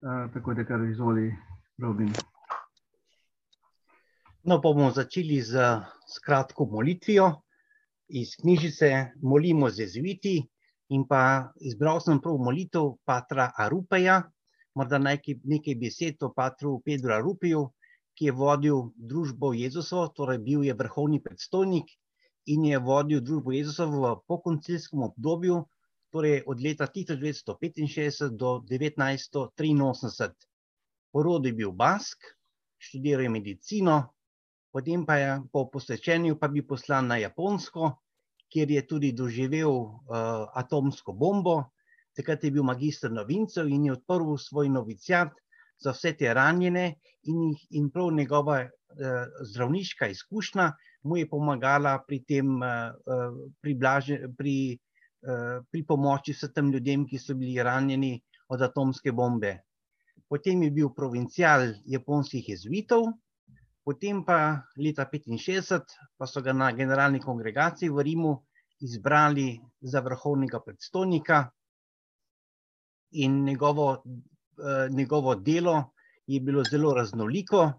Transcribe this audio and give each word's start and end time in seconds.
Uh, 0.00 0.32
tako 0.32 0.54
da 0.54 0.64
kar 0.64 0.80
izvoli, 0.86 1.34
Robin. 1.82 2.12
No, 4.42 4.58
bomo 4.62 4.90
začeli 4.94 5.40
z, 5.42 5.64
z 6.06 6.20
kratko 6.24 6.66
molitvijo 6.70 7.32
iz 8.08 8.36
knjižice 8.40 8.90
Molimo 9.22 9.70
z 9.70 9.80
Jezuiti 9.82 10.36
in 10.88 11.02
pa 11.08 11.50
izbral 11.60 11.98
sem 12.00 12.20
prav 12.22 12.38
molitev 12.38 12.92
Patra 13.04 13.50
Arupeja, 13.64 14.20
morda 14.74 15.02
nekaj, 15.02 15.40
nekaj 15.44 15.74
besed 15.80 16.22
o 16.22 16.30
Patru 16.36 16.78
Pedro 16.84 17.16
Arupiju, 17.16 17.64
ki 18.14 18.30
je 18.30 18.36
vodil 18.38 18.92
družbo 18.94 19.50
Jezusovo, 19.52 20.06
torej 20.14 20.38
bil 20.46 20.62
je 20.64 20.78
vrhovni 20.78 21.18
predstojnik 21.22 21.90
in 22.46 22.70
je 22.70 22.78
vodil 22.78 23.20
družbo 23.20 23.52
Jezusovo 23.52 24.14
v 24.14 24.22
pokoncilskem 24.30 25.02
obdobju, 25.10 25.64
torej 26.10 26.42
od 26.46 26.60
leta 26.60 26.86
1965 26.86 28.28
do 28.36 28.64
1983. 28.64 30.30
Porod 31.12 31.46
je 31.46 31.52
bil 31.52 31.72
Bask, 31.72 32.18
študiral 32.78 33.22
je 33.22 33.28
medicino, 33.28 34.14
potem 34.72 35.06
pa 35.06 35.16
je 35.16 35.40
po 35.52 35.68
posvečenju 35.72 36.36
pa 36.38 36.48
bil 36.48 36.64
poslan 36.68 37.06
na 37.08 37.16
Japonsko, 37.16 37.96
kjer 38.48 38.70
je 38.70 38.86
tudi 38.86 39.12
doživel 39.12 39.70
uh, 39.70 39.92
atomsko 40.54 41.12
bombo. 41.12 41.64
Takrat 42.16 42.44
je 42.44 42.50
bil 42.50 42.64
magistr 42.64 43.10
novincev 43.12 43.68
in 43.68 43.84
je 43.86 43.92
odprl 43.92 44.36
svoj 44.36 44.68
novicijat 44.68 45.32
za 45.78 45.92
vse 45.92 46.12
te 46.18 46.34
ranjene, 46.34 46.98
in, 47.28 47.54
in 47.70 47.90
prav 47.90 48.10
njegova 48.12 48.64
uh, 48.64 48.68
zdravniška 49.44 50.08
izkušnja 50.08 50.72
mu 51.02 51.16
je 51.16 51.28
pomagala 51.28 51.98
pri 52.06 52.24
tem, 52.24 52.56
uh, 52.58 52.92
pri, 53.60 53.74
blaže, 53.74 54.18
pri 54.36 54.78
Eh, 54.78 54.87
pri 55.70 55.82
pomoči 55.86 56.32
vsem 56.32 56.52
tem 56.54 56.70
ljudem, 56.72 57.06
ki 57.06 57.18
so 57.18 57.34
bili 57.34 57.62
ranjeni 57.62 58.20
od 58.48 58.62
atomske 58.62 59.12
bombe. 59.12 59.58
Potem 60.28 60.62
je 60.62 60.70
bil 60.70 60.90
provincial 60.94 61.72
japonskih 61.86 62.48
jezuitov, 62.48 63.08
potem 63.84 64.24
pa 64.24 64.62
leta 64.76 65.08
1965 65.08 65.96
pa 66.18 66.26
so 66.26 66.42
ga 66.44 66.52
na 66.52 66.72
generalni 66.72 67.20
kongregaciji 67.20 67.88
v 67.88 68.04
Rimu 68.04 68.32
izbrali 68.84 69.58
za 69.80 70.00
vrhovnega 70.00 70.60
predstojnika 70.60 71.50
in 73.10 73.44
njegovo, 73.44 74.02
njegovo 74.90 75.34
delo 75.34 75.94
je 76.26 76.40
bilo 76.40 76.64
zelo 76.64 76.94
raznoliko. 76.94 77.72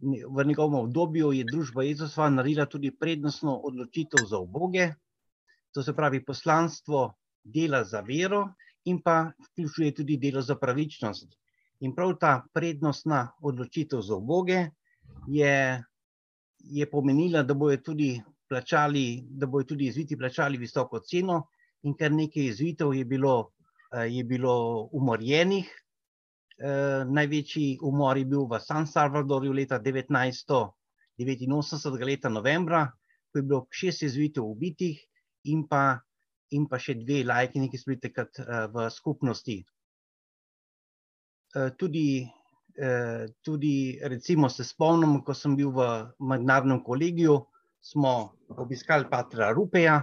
V 0.00 0.44
njegovem 0.44 0.74
obdobju 0.80 1.32
je 1.32 1.44
družba 1.44 1.84
Jezusova 1.84 2.30
naredila 2.30 2.66
tudi 2.66 2.90
prednostno 2.90 3.54
odločitev 3.64 4.24
za 4.28 4.38
oboge, 4.38 4.90
to 5.76 5.82
se 5.82 5.92
pravi 5.92 6.24
poslanstvo 6.24 7.14
dela 7.44 7.84
za 7.84 8.00
vero 8.00 8.54
in 8.84 9.02
pa 9.04 9.32
vključuje 9.44 9.94
tudi 9.94 10.16
delo 10.16 10.42
za 10.42 10.56
pravičnost. 10.56 11.28
In 11.80 11.94
prav 11.94 12.14
ta 12.20 12.46
prednostna 12.54 13.32
odločitev 13.42 14.00
za 14.00 14.14
oboge 14.16 14.70
je, 15.28 15.84
je 16.58 16.90
pomenila, 16.90 17.42
da 17.42 17.54
bojo 17.54 17.76
tudi 17.76 18.22
plačali, 18.48 19.24
da 19.28 19.46
bojo 19.46 19.64
tudi 19.64 19.84
jezviti 19.84 20.16
plačali 20.16 20.58
visoko 20.58 21.00
ceno 21.00 21.48
in 21.82 21.94
kar 21.94 22.12
nekaj 22.12 22.46
jezvitov 22.46 22.94
je 22.96 23.04
bilo, 23.04 23.50
eh, 23.92 24.08
je 24.08 24.24
bilo 24.24 24.88
umorjenih. 24.92 25.82
Eh, 26.58 27.04
največji 27.04 27.78
umor 27.82 28.16
je 28.16 28.24
bil 28.24 28.46
v 28.48 28.60
San 28.64 28.86
Salvadorju 28.86 29.52
leta 29.52 29.78
1989, 29.78 32.04
leta 32.04 32.28
novembra, 32.28 32.92
ko 33.28 33.38
je 33.38 33.42
bilo 33.42 33.66
šest 33.70 34.02
jezvitov 34.02 34.50
ubitih 34.50 35.06
in 35.52 35.66
pa, 35.70 35.98
in 36.56 36.66
pa 36.70 36.80
še 36.82 36.96
dve 37.00 37.22
lajki, 37.26 37.62
ki 37.70 37.80
so 37.80 37.90
bili 37.90 38.02
takrat 38.02 38.40
uh, 38.42 38.66
v 38.72 38.88
skupnosti. 38.92 39.58
Uh, 41.56 41.70
tudi, 41.78 42.24
uh, 42.82 43.26
tudi, 43.42 43.98
recimo, 44.02 44.50
se 44.52 44.66
spomnim, 44.66 45.20
ko 45.26 45.34
sem 45.34 45.56
bil 45.58 45.72
v 45.74 45.88
mednarodnem 46.20 46.82
kolegiju, 46.84 47.40
smo 47.80 48.36
obiskali 48.58 49.06
Patra 49.10 49.52
Rupeja 49.54 50.00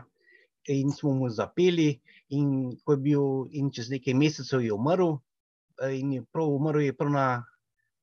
in 0.72 0.92
smo 0.96 1.14
mu 1.20 1.30
zapeli. 1.30 1.92
In 2.34 2.74
ko 2.82 2.96
je 2.96 3.02
bil, 3.04 3.26
in 3.54 3.70
čez 3.70 3.92
nekaj 3.92 4.16
mesecev 4.18 4.64
je 4.64 4.74
umrl, 4.74 5.20
in 5.92 6.14
je 6.16 6.22
prav 6.32 6.50
umrl 6.50 6.82
je 6.82 6.94
prav 6.96 7.12
na 7.14 7.26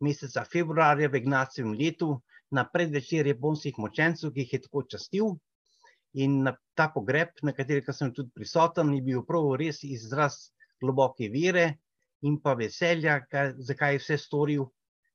meseca 0.01 0.45
februarja 0.45 1.09
v 1.09 1.19
Ignacijevem 1.19 1.73
letu, 1.75 2.21
na 2.51 2.65
predvečer 2.67 3.27
japonskih 3.27 3.79
močencev, 3.79 4.33
ki 4.35 4.45
jih 4.45 4.53
je 4.53 4.61
tako 4.67 4.83
častil. 4.83 5.35
In 6.13 6.43
na 6.43 6.57
ta 6.75 6.89
pogreb, 6.91 7.37
na 7.43 7.53
katerem 7.55 7.95
sem 7.95 8.11
tudi 8.13 8.33
prisoten, 8.35 8.95
je 8.95 9.03
bil 9.03 9.23
prav 9.27 9.53
res 9.61 9.85
izraz 9.87 10.51
globoke 10.83 11.29
vere 11.31 11.79
in 12.27 12.41
pa 12.43 12.55
veselja, 12.59 13.21
kaj, 13.31 13.55
zakaj 13.69 13.95
je 13.95 14.01
vse 14.03 14.19
storil. 14.19 14.67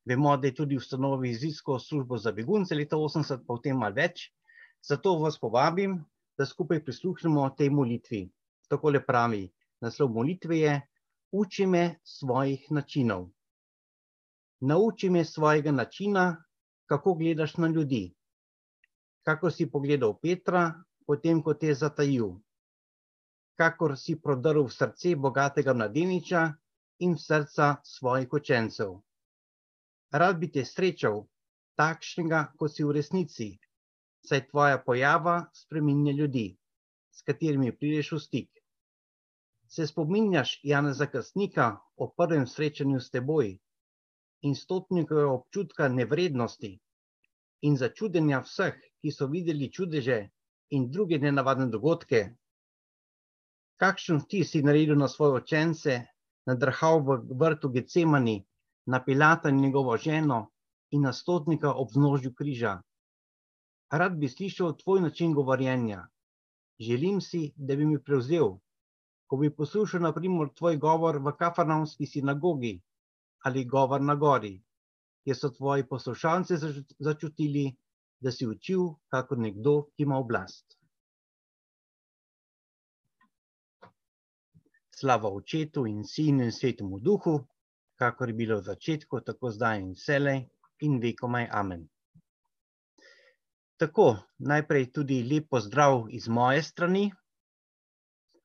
Vemo, 0.06 0.38
da 0.38 0.48
je 0.48 0.56
tudi 0.56 0.78
ustanovil 0.78 1.32
izidsko 1.32 1.80
službo 1.80 2.18
za 2.18 2.32
begunce 2.32 2.76
leta 2.76 2.96
80, 2.96 3.44
pa 3.48 3.58
v 3.58 3.64
tem 3.66 3.78
malo 3.78 3.98
več. 3.98 4.30
Zato 4.86 5.18
vas 5.20 5.40
povabim, 5.42 5.98
da 6.38 6.46
skupaj 6.46 6.84
prisluhnemo 6.86 7.50
tej 7.58 7.74
molitvi. 7.74 8.24
Tako 8.70 8.94
le 8.96 9.02
pravi, 9.04 9.44
naslov 9.82 10.14
molitve 10.14 10.60
je: 10.62 10.76
Uči 11.36 11.66
me 11.66 12.00
svojih 12.04 12.70
načinov. 12.72 13.28
Nauči 14.62 15.10
me 15.10 15.26
svojega 15.26 15.72
načina, 15.72 16.30
kako 16.86 17.16
gledaš 17.20 17.58
na 17.58 17.68
ljudi 17.68 18.15
kako 19.26 19.50
si 19.52 19.66
pogledal 19.66 20.14
Petra, 20.22 20.70
potem 21.06 21.42
ko 21.42 21.54
te 21.58 21.74
je 21.74 21.76
zatajil, 21.82 22.36
kakor 23.58 23.98
si 23.98 24.16
prodrl 24.22 24.68
v 24.68 24.74
srce 24.74 25.16
bogatega 25.18 25.74
mladeniča 25.74 26.42
in 27.02 27.16
v 27.18 27.22
srca 27.22 27.76
svojih 27.84 28.30
učencev. 28.34 29.02
Rad 30.14 30.38
bi 30.40 30.52
te 30.52 30.66
srečal, 30.66 31.26
takšnega, 31.76 32.54
kot 32.60 32.72
si 32.72 32.86
v 32.86 32.94
resnici, 32.96 33.50
saj 34.24 34.48
tvoja 34.50 34.78
pojava 34.78 35.50
spreminja 35.54 36.14
ljudi, 36.14 36.54
s 37.12 37.26
katerimi 37.26 37.74
prideš 37.74 38.12
v 38.12 38.20
stik. 38.20 38.52
Se 39.68 39.88
spominjaš 39.88 40.60
Janeza 40.64 41.10
Krstnika 41.10 41.74
o 41.98 42.14
prvem 42.14 42.46
srečanju 42.48 43.02
s 43.02 43.10
teboj 43.10 43.58
in 44.46 44.56
stotnikovega 44.56 45.32
občutka 45.34 45.90
nevrednosti 45.90 46.76
in 47.66 47.78
začudenja 47.78 48.44
vseh, 48.46 48.78
ki 49.06 49.12
so 49.14 49.28
videli 49.30 49.68
čudeže 49.70 50.16
in 50.74 50.86
druge 50.90 51.20
nenavadne 51.22 51.68
dogodke. 51.70 52.22
Kakšen 53.78 54.24
vtis 54.24 54.50
si 54.50 54.64
naredil 54.66 54.98
na 54.98 55.06
svoje 55.08 55.44
učence, 55.44 55.98
nadrhal 56.50 57.04
v 57.06 57.18
vrtu 57.42 57.70
Gecemani, 57.76 58.40
na 58.90 59.02
Pilata 59.06 59.52
in 59.54 59.62
njegovo 59.62 59.98
ženo 59.98 60.40
in 60.90 61.06
na 61.06 61.14
stotnika 61.14 61.76
ob 61.84 61.94
znožju 61.94 62.34
križa. 62.34 62.74
Rad 63.94 64.18
bi 64.18 64.30
slišal 64.30 64.74
tvoj 64.82 65.06
način 65.06 65.38
govorjenja. 65.38 66.08
Želim 66.80 67.22
si, 67.22 67.54
da 67.56 67.76
bi 67.76 67.86
mi 67.86 68.02
prevzel, 68.02 68.58
ko 69.30 69.38
bi 69.38 69.54
poslušal 69.54 70.02
naprimer 70.02 70.50
tvoj 70.58 70.82
govor 70.82 71.22
v 71.22 71.38
kafarnavski 71.38 72.10
sinagogi 72.10 72.82
ali 73.46 73.70
govor 73.70 74.02
na 74.02 74.16
gori, 74.16 74.56
kjer 75.24 75.38
so 75.38 75.54
tvoji 75.54 75.86
poslušalci 75.86 76.58
začutili, 77.00 77.76
da 78.26 78.32
si 78.32 78.48
učil 78.50 78.88
kot 79.14 79.38
nekdo, 79.38 79.72
ki 79.94 80.04
ima 80.04 80.18
oblast. 80.18 80.80
Slava 84.98 85.30
očetu 85.30 85.84
in 85.86 86.00
sinu 86.10 86.48
in 86.48 86.54
svetemu 86.56 86.98
duhu, 87.00 87.36
kakor 88.02 88.32
je 88.32 88.38
bilo 88.40 88.58
v 88.58 88.66
začetku, 88.66 89.20
tako 89.28 89.52
zdaj 89.54 89.82
in 89.84 89.92
vselej 89.94 90.40
in 90.88 90.98
vekomaj. 91.04 91.46
Amen. 91.52 91.84
Tako, 93.78 94.08
najprej 94.40 94.90
tudi 94.96 95.20
lep 95.30 95.52
pozdrav 95.52 96.08
iz 96.10 96.26
moje 96.28 96.64
strani. 96.64 97.06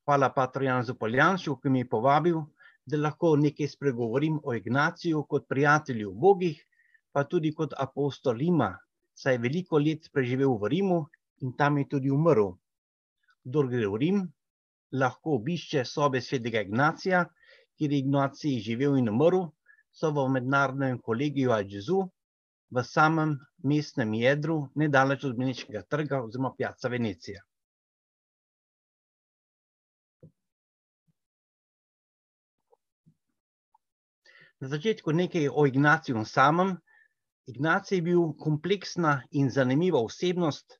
Hvala 0.04 0.28
Patru 0.36 0.68
Janzu 0.68 0.98
Poljanšu, 0.98 1.56
ki 1.56 1.72
mi 1.72 1.86
je 1.86 1.88
povabil, 1.88 2.36
da 2.84 3.00
lahko 3.00 3.32
nekaj 3.46 3.72
spregovorim 3.78 4.40
o 4.44 4.52
Ignaciju 4.60 5.24
kot 5.24 5.48
prijatelju 5.48 6.12
bogih, 6.12 6.60
pa 7.12 7.24
tudi 7.24 7.54
kot 7.54 7.72
apostol 7.78 8.42
ima, 8.42 8.74
saj 9.20 9.36
je 9.36 9.42
veliko 9.44 9.78
let 9.78 10.08
preživel 10.12 10.56
v 10.60 10.70
Rimu 10.74 11.00
in 11.44 11.52
tam 11.56 11.78
je 11.78 11.88
tudi 11.92 12.10
umrl. 12.10 12.54
Kdor 13.44 13.68
gre 13.72 13.88
v 13.88 14.00
Rim, 14.00 14.20
lahko 14.92 15.36
obišče 15.36 15.84
sobe 15.84 16.20
svetega 16.24 16.62
Ignacija, 16.64 17.24
kjer 17.76 17.92
je 17.92 17.98
Ignacij 18.04 18.60
živel 18.64 18.96
in 19.00 19.12
umrl, 19.12 19.50
so 19.92 20.10
v 20.14 20.26
mednarodnem 20.36 20.98
kolegiju 21.04 21.52
Alžezu, 21.52 22.00
v 22.70 22.82
samem 22.86 23.36
mestnem 23.64 24.12
jedru, 24.14 24.70
nedaleč 24.74 25.24
od 25.24 25.36
Benečkega 25.36 25.82
trga 25.82 26.22
oziroma 26.24 26.52
Piazza 26.56 26.88
Venecija. 26.88 27.42
Na 34.60 34.68
začetku 34.68 35.12
nekaj 35.12 35.48
o 35.48 35.66
Ignaciju 35.66 36.24
samem, 36.24 36.76
Ignacij 37.50 37.98
je 37.98 38.02
bil 38.02 38.32
kompleksna 38.38 39.22
in 39.30 39.50
zanimiva 39.50 39.98
osebnost, 39.98 40.76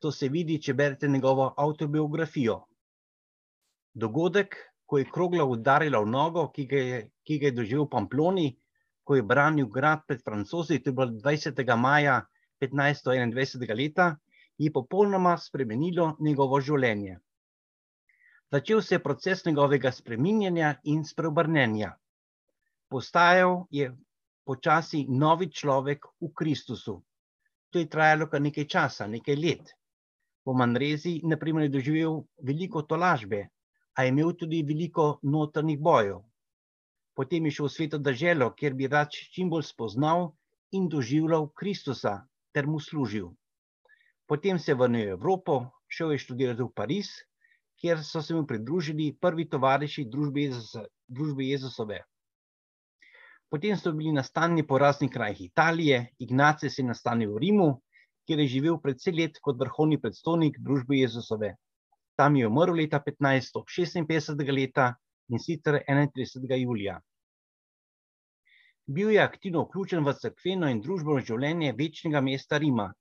to 0.00 0.12
se 0.12 0.28
vidi, 0.32 0.56
če 0.62 0.74
berete 0.74 1.08
njegovo 1.08 1.50
avtobiografijo. 1.64 2.56
Dogodek, 3.92 4.56
ko 4.86 5.00
je 5.00 5.08
krogla 5.12 5.44
udarila 5.44 6.00
v 6.04 6.08
nogo, 6.12 6.46
ki 6.54 6.64
ga 6.70 6.80
je, 6.84 7.00
ki 7.26 7.38
ga 7.42 7.50
je 7.50 7.56
doživel 7.58 7.84
v 7.84 7.92
Pamploni, 7.96 8.46
ko 9.04 9.18
je 9.18 9.26
branil 9.32 9.68
grad 9.72 10.06
pred 10.08 10.22
francozi, 10.24 10.78
to 10.80 10.90
je 10.90 10.96
bilo 10.96 11.18
20. 11.26 11.60
maja 11.76 12.16
1521. 12.64 13.76
leta, 13.76 14.08
je 14.56 14.72
popolnoma 14.72 15.36
spremenilo 15.36 16.14
njegovo 16.20 16.60
življenje. 16.60 17.18
Začel 18.52 18.80
se 18.82 18.94
je 18.94 19.02
proces 19.02 19.44
njegovega 19.44 19.92
spreminjanja 19.92 20.76
in 20.84 21.04
spreobrnenja. 21.04 21.92
Postajal 22.88 23.66
je 23.70 23.90
počasi 24.46 25.06
novi 25.10 25.50
človek 25.50 26.06
v 26.22 26.30
Kristusu. 26.30 27.02
To 27.74 27.82
je 27.82 27.90
trajalo 27.90 28.30
kar 28.30 28.40
nekaj 28.40 28.66
časa, 28.70 29.10
nekaj 29.10 29.36
let. 29.36 29.74
Po 30.46 30.54
Manrezi, 30.54 31.18
na 31.26 31.34
primer, 31.36 31.66
je 31.66 31.74
doživel 31.74 32.22
veliko 32.38 32.86
tolažbe, 32.86 33.50
a 33.98 34.04
je 34.06 34.14
imel 34.14 34.30
tudi 34.38 34.62
veliko 34.62 35.18
notrnih 35.26 35.80
bojev. 35.82 36.22
Potem 37.16 37.48
je 37.48 37.58
šel 37.58 37.66
v 37.66 37.74
sveto 37.74 37.98
državo, 37.98 38.52
kjer 38.54 38.76
bi 38.78 38.86
rad 38.92 39.10
čim 39.10 39.50
bolj 39.50 39.66
spoznal 39.66 40.30
in 40.76 40.86
doživljal 40.88 41.48
Kristusa 41.50 42.20
ter 42.54 42.68
mu 42.70 42.78
služil. 42.78 43.32
Potem 44.28 44.58
se 44.58 44.70
je 44.70 44.78
vrnil 44.78 45.06
v 45.08 45.16
Evropo, 45.16 45.64
šel 45.88 46.12
je 46.12 46.22
študirati 46.22 46.62
v 46.62 46.70
Pariz, 46.76 47.10
kjer 47.80 48.04
so 48.04 48.22
se 48.22 48.34
mu 48.34 48.46
pridružili 48.46 49.16
prvi 49.20 49.48
tovariši 49.48 50.06
družbe, 50.12 50.46
Jezus, 50.46 50.76
družbe 51.08 51.44
Jezusove. 51.44 52.04
Potem 53.50 53.76
so 53.78 53.92
bili 53.92 54.12
nastanjeni 54.12 54.66
po 54.66 54.78
raznih 54.78 55.10
krajih 55.12 55.40
Italije, 55.40 56.06
Ignace 56.18 56.70
se 56.70 56.82
je 56.82 56.86
nastanil 56.86 57.34
v 57.34 57.42
Rimu, 57.44 57.68
kjer 58.26 58.40
je 58.42 58.46
živel 58.56 58.78
predvsej 58.82 59.14
let 59.14 59.38
kot 59.42 59.58
vrhovni 59.60 60.00
predstojnik 60.02 60.58
družbe 60.58 60.98
Jezusove. 60.98 61.54
Tam 62.18 62.36
je 62.36 62.48
umrl 62.48 62.74
leta 62.80 63.00
1556 63.06 64.52
leta 64.58 64.94
in 65.28 65.38
sicer 65.38 65.78
31. 65.88 66.56
julija. 66.62 67.00
Bil 68.86 69.10
je 69.10 69.22
aktivno 69.22 69.64
vključen 69.64 70.04
v 70.06 70.14
crkveno 70.14 70.70
in 70.70 70.80
družbeno 70.82 71.22
življenje 71.30 71.72
večnega 71.78 72.22
mesta 72.22 72.58
Rima 72.58 72.92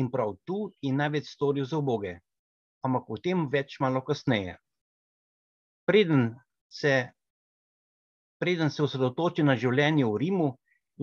in 0.00 0.10
prav 0.10 0.34
tu 0.44 0.70
je 0.82 0.92
največ 0.92 1.30
storil 1.32 1.64
za 1.64 1.78
oboge, 1.78 2.18
ampak 2.84 3.10
o 3.10 3.16
tem 3.16 3.46
več 3.52 3.78
malo 3.80 4.02
kasneje. 4.04 4.56
Preden 5.88 6.34
se, 6.68 7.12
preden 8.38 8.70
se 8.70 8.82
osredotoči 8.82 9.42
na 9.42 9.56
življenje 9.56 10.04
v 10.04 10.20
Rimu 10.22 10.48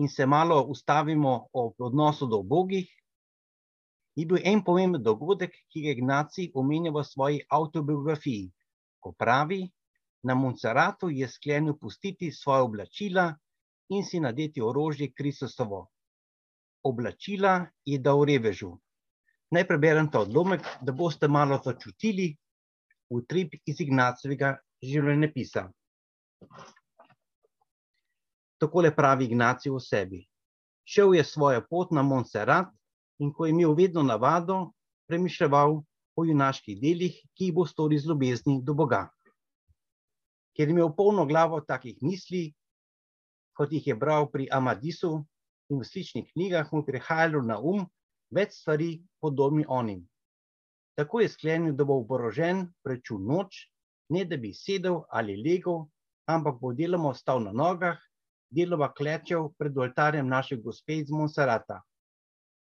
in 0.00 0.08
se 0.08 0.26
malo 0.26 0.62
ustavimo 0.74 1.48
ob 1.52 1.80
odnosu 1.80 2.26
do 2.26 2.40
obogih, 2.44 2.88
je 4.16 4.26
bil 4.26 4.40
en 4.44 4.60
pomemben 4.64 5.02
dogodek, 5.02 5.54
ki 5.72 5.84
ga 5.84 5.94
Ignacij 5.96 6.50
omenja 6.54 6.92
v 6.92 7.04
svoji 7.04 7.40
autobiografiji, 7.48 8.50
ko 9.00 9.12
pravi, 9.12 9.62
na 10.22 10.34
Montserratu 10.34 11.08
je 11.10 11.28
sklenil 11.28 11.78
pustiti 11.80 12.30
svoje 12.32 12.62
oblačila 12.62 13.32
in 13.90 14.04
si 14.04 14.20
nadeti 14.20 14.62
orožje 14.62 15.12
Kristusovo. 15.12 15.88
Oblačila 16.84 17.66
je 17.84 17.98
dal 17.98 18.24
revežu. 18.24 18.76
Naj 19.52 19.66
preberem 19.68 20.08
ta 20.10 20.22
odlomek, 20.22 20.62
da 20.80 20.92
boste 20.92 21.28
malo 21.28 21.58
začutili 21.64 22.30
utrip 23.10 23.58
iz 23.66 23.80
Ignacevega 23.80 24.56
življenjepisa. 24.82 25.66
Takole 28.62 28.92
pravi 28.94 29.26
Ignacij 29.26 29.72
o 29.74 29.80
sebi. 29.82 30.22
Šel 30.86 31.16
je 31.16 31.24
svojo 31.24 31.64
pot 31.70 31.90
na 31.90 32.02
Montserrat 32.02 32.70
in 33.18 33.32
ko 33.34 33.46
je 33.46 33.50
imel 33.50 33.74
vedno 33.74 34.02
navado, 34.02 34.70
premišljeval 35.10 35.80
o 36.16 36.24
junaških 36.24 36.78
delih, 36.78 37.18
ki 37.34 37.50
jih 37.50 37.54
bo 37.54 37.66
storil 37.66 37.98
z 37.98 38.10
ljubezni 38.10 38.60
do 38.62 38.74
Boga 38.74 39.08
ker 40.56 40.68
je 40.68 40.72
imel 40.72 40.92
polno 40.96 41.24
glavo 41.26 41.60
takih 41.60 41.96
misli, 42.02 42.52
kot 43.56 43.72
jih 43.72 43.86
je 43.86 43.96
bral 43.96 44.28
pri 44.32 44.48
Amadisu 44.52 45.12
in 45.72 45.80
v 45.80 45.88
sličnih 45.88 46.28
knjigah, 46.32 46.68
mu 46.72 46.84
prihajalo 46.84 47.42
na 47.44 47.58
um 47.58 47.86
več 48.32 48.58
stvari 48.60 49.02
podobnih 49.20 49.68
onim. 49.68 50.04
Tako 50.96 51.22
je 51.24 51.32
sklenil, 51.32 51.72
da 51.76 51.84
bo 51.88 51.96
oborožen 52.02 52.66
preču 52.84 53.18
noč, 53.18 53.68
ne 54.12 54.24
da 54.28 54.36
bi 54.36 54.52
sedel 54.52 55.02
ali 55.08 55.38
legel, 55.40 55.86
ampak 56.28 56.60
bo 56.60 56.72
deloma 56.76 57.12
ostal 57.12 57.40
na 57.40 57.52
nogah, 57.52 57.96
deloma 58.52 58.92
klečal 58.92 59.48
pred 59.58 59.76
oltarjem 59.78 60.28
naše 60.28 60.56
gospe 60.56 61.00
iz 61.00 61.10
Monserrata. 61.10 61.80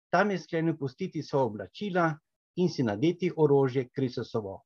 Tam 0.10 0.32
je 0.32 0.40
sklenil 0.40 0.78
pustiti 0.78 1.24
svoje 1.24 1.46
oblačila 1.46 2.14
in 2.56 2.70
si 2.70 2.84
nadeti 2.84 3.32
orožje 3.38 3.90
Kristusovo. 3.90 4.62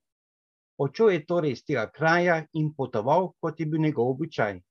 Odšel 0.79 1.09
je 1.11 1.25
torej 1.25 1.51
iz 1.51 1.63
tega 1.65 1.89
kraja 1.91 2.45
in 2.53 2.71
potoval, 2.75 3.33
kot 3.41 3.59
je 3.59 3.65
bil 3.65 3.81
njegov 3.81 4.13
običaj, 4.13 4.61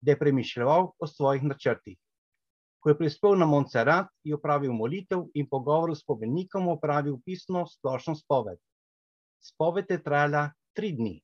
da 0.00 0.10
je 0.10 0.18
premišljal 0.18 0.90
o 0.98 1.06
svojih 1.06 1.44
načrtih. 1.46 1.98
Ko 2.82 2.90
je 2.90 2.98
prispel 2.98 3.38
na 3.38 3.46
Montserrat, 3.46 4.10
je 4.24 4.34
opravil 4.34 4.72
molitev 4.72 5.22
in 5.34 5.46
pogovor 5.48 5.94
s 5.94 6.02
spovednikom 6.02 6.68
opravil 6.68 7.20
pisno 7.24 7.66
splošno 7.70 8.16
spoved. 8.18 8.58
Spoved 9.40 9.86
je 9.88 10.02
trajala 10.02 10.50
tri 10.76 10.92
dni. 10.92 11.20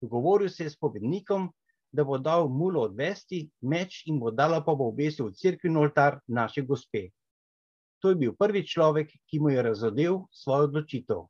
Dogovoril 0.00 0.48
se 0.48 0.64
je 0.64 0.70
s 0.70 0.74
spovednikom, 0.74 1.50
da 1.92 2.04
bo 2.04 2.18
dal 2.18 2.48
mulo 2.48 2.82
odvesti, 2.88 3.48
meč 3.62 4.02
in 4.06 4.18
bo 4.20 4.30
dala 4.30 4.60
pa 4.64 4.74
bo 4.74 4.88
obesil 4.92 5.30
v 5.30 5.36
crkveni 5.40 5.78
oltar 5.78 6.20
naše 6.26 6.62
gospe. 6.62 7.08
To 8.02 8.12
je 8.12 8.16
bil 8.16 8.34
prvi 8.38 8.62
človek, 8.66 9.10
ki 9.26 9.40
mu 9.40 9.50
je 9.50 9.62
razodel 9.62 10.20
svojo 10.30 10.68
odločitev. 10.68 11.24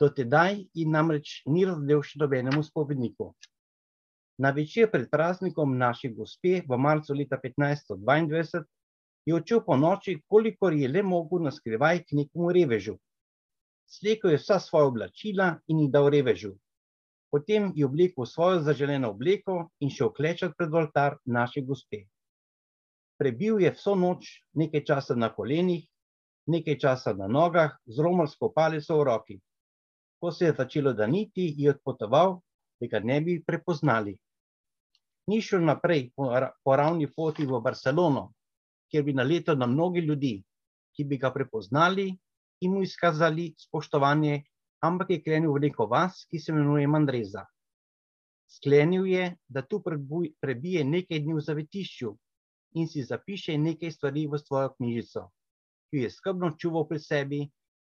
Do 0.00 0.08
tedaj 0.12 0.64
in 0.74 0.90
namreč 0.92 1.42
ni 1.46 1.64
razdelil 1.64 2.02
še 2.02 2.18
dobenemu 2.20 2.62
spovedniku. 2.62 3.30
Na 4.38 4.50
večer 4.52 4.90
pred 4.92 5.08
praznikom 5.08 5.78
naše 5.78 6.10
gospe 6.12 6.60
v 6.68 6.76
marcu 6.76 7.14
leta 7.14 7.38
1522 7.40 8.64
je 9.26 9.34
odšel 9.34 9.62
po 9.64 9.76
noči, 9.76 10.20
kolikor 10.28 10.74
je 10.76 10.88
le 10.88 11.02
mogel 11.02 11.46
na 11.46 11.50
skrivaj 11.50 12.04
k 12.04 12.18
nekomu 12.20 12.52
revežu. 12.52 12.98
Slekel 13.86 14.34
je 14.34 14.42
vsa 14.42 14.58
svoja 14.60 14.90
oblačila 14.90 15.56
in 15.68 15.80
jih 15.80 15.90
dal 15.90 16.10
revežu. 16.10 16.52
Potem 17.36 17.68
je 17.76 17.84
oblekel 17.84 18.24
svojo 18.24 18.62
zaželeno 18.64 19.10
obleko 19.12 19.58
in 19.84 19.90
šel 19.92 20.08
klečati 20.16 20.56
pred 20.56 20.72
oltar 20.72 21.18
naše 21.24 21.60
gospe. 21.60 22.06
Prebil 23.20 23.60
je 23.60 23.74
vso 23.76 23.92
noč 23.94 24.30
nekaj 24.56 24.84
časa 24.88 25.16
na 25.16 25.28
kolenih, 25.34 25.84
nekaj 26.48 26.78
časa 26.80 27.12
na 27.12 27.28
nogah, 27.28 27.76
z 27.84 28.00
romarsko 28.00 28.52
palico 28.56 28.96
v 28.96 29.04
roki 29.04 29.36
ko 30.20 30.32
se 30.32 30.44
je 30.44 30.54
začelo 30.58 30.92
daniti, 30.92 31.54
je 31.56 31.70
odpotoval, 31.70 32.40
da 32.80 32.86
ga 32.86 33.00
ne 33.00 33.20
bi 33.20 33.42
prepoznali. 33.44 34.16
Ni 35.30 35.40
šel 35.42 35.64
naprej 35.64 36.10
po 36.16 36.76
ravni 36.76 37.08
poti 37.12 37.46
v 37.46 37.60
Barcelono, 37.60 38.32
kjer 38.90 39.04
bi 39.04 39.14
naletel 39.14 39.58
na 39.58 39.66
mnogi 39.66 40.00
ljudi, 40.00 40.34
ki 40.96 41.04
bi 41.04 41.18
ga 41.18 41.32
prepoznali 41.34 42.08
in 42.64 42.72
mu 42.72 42.82
izkazali 42.82 43.52
spoštovanje, 43.58 44.42
ampak 44.86 45.10
je 45.10 45.22
krenil 45.22 45.52
v 45.54 45.66
neko 45.66 45.86
vas, 45.90 46.24
ki 46.30 46.40
se 46.40 46.52
imenuje 46.52 46.86
Mandreza. 46.86 47.46
Sklenil 48.46 49.06
je, 49.06 49.30
da 49.48 49.62
tu 49.62 49.82
prebije 49.82 50.84
nekaj 50.84 51.20
dni 51.24 51.34
v 51.34 51.42
zavetišču 51.42 52.12
in 52.76 52.86
si 52.88 53.02
zapiše 53.02 53.58
nekaj 53.58 53.90
stvari 53.90 54.26
v 54.30 54.38
svojo 54.38 54.70
knjižico, 54.76 55.26
ki 55.90 55.98
jo 55.98 56.06
je 56.06 56.14
skrbno 56.14 56.54
čuval 56.58 56.86
pri 56.88 57.02
sebi 57.02 57.42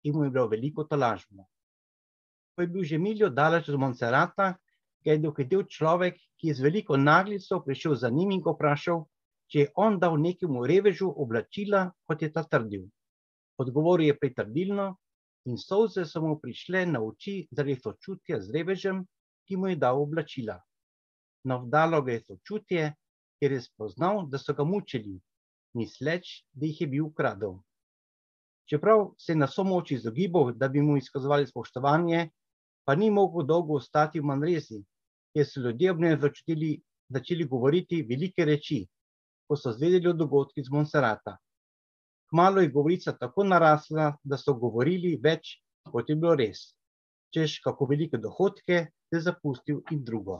in 0.03 0.15
mu 0.15 0.27
je 0.27 0.33
bilo 0.35 0.47
veliko 0.51 0.85
tolažbo 0.85 1.47
ko 2.55 2.61
je 2.61 2.67
bil 2.67 2.83
že 2.83 2.97
miljo 2.97 3.29
daleč 3.29 3.69
od 3.69 3.79
Montserrata, 3.79 4.53
ga 5.03 5.11
je 5.11 5.19
dohitel 5.19 5.65
človek, 5.67 6.17
ki 6.37 6.51
je 6.51 6.55
z 6.55 6.61
veliko 6.63 6.97
naglico 6.97 7.59
prišel 7.65 7.95
za 7.95 8.09
njim 8.09 8.31
in 8.31 8.41
ga 8.41 8.53
vprašal, 8.53 9.05
če 9.49 9.59
je 9.59 9.71
on 9.75 9.99
dal 9.99 10.17
nekemu 10.21 10.65
revežu 10.65 11.09
oblačila, 11.09 11.89
kot 12.07 12.21
je 12.21 12.31
ta 12.31 12.43
trdil. 12.43 12.85
Odgovoril 13.57 14.07
je 14.07 14.17
pritrdilno 14.17 14.95
in 15.45 15.57
solze 15.57 16.05
so 16.05 16.21
mu 16.21 16.37
prišle 16.39 16.85
na 16.85 17.01
oči 17.03 17.47
zaradi 17.51 17.75
sočutja 17.81 18.39
z 18.41 18.53
revežem, 18.55 19.03
ki 19.47 19.57
mu 19.59 19.67
je 19.67 19.75
dal 19.75 19.99
oblačila. 19.99 20.55
Navdalo 21.43 22.01
ga 22.01 22.15
je 22.15 22.23
sočutje, 22.23 22.83
ker 23.39 23.51
je 23.51 23.61
spoznal, 23.61 24.23
da 24.31 24.39
so 24.39 24.55
ga 24.55 24.63
mučili, 24.63 25.17
misleč, 25.75 26.45
da 26.53 26.65
jih 26.65 26.81
je 26.81 26.87
bil 26.87 27.09
ukradel. 27.09 27.57
Čeprav 28.69 29.09
se 29.19 29.33
je 29.33 29.41
na 29.41 29.47
so 29.51 29.65
moč 29.67 29.91
izogibal, 29.91 30.53
da 30.55 30.69
bi 30.71 30.81
mu 30.81 30.95
izkazovali 30.97 31.47
spoštovanje, 31.47 32.29
pa 32.87 32.95
ni 32.95 33.11
mogel 33.11 33.43
dolgo 33.45 33.75
ostati 33.75 34.19
v 34.19 34.29
Manrezi, 34.31 34.79
kjer 35.35 35.47
so 35.47 35.59
ljudje 35.59 35.91
ob 35.91 35.99
njem 35.99 36.19
začeli, 36.21 36.71
začeli 37.09 37.47
govoriti 37.47 38.03
velike 38.07 38.45
reči, 38.45 38.85
ko 39.47 39.59
so 39.59 39.75
zvedeli 39.75 40.07
o 40.07 40.13
dogodki 40.13 40.63
z 40.63 40.71
Monserrata. 40.71 41.35
Kmalo 42.33 42.61
je 42.61 42.69
govorica 42.73 43.11
tako 43.13 43.43
narasla, 43.43 44.07
da 44.23 44.37
so 44.41 44.55
govorili 44.57 45.19
več, 45.21 45.51
kot 45.85 46.07
je 46.09 46.15
bilo 46.17 46.31
res. 46.39 46.63
Češ, 47.29 47.59
kako 47.61 47.85
velike 47.91 48.17
dohodke 48.17 48.79
je 49.13 49.19
zapustil 49.21 49.83
in 49.93 49.99
drugo. 50.07 50.39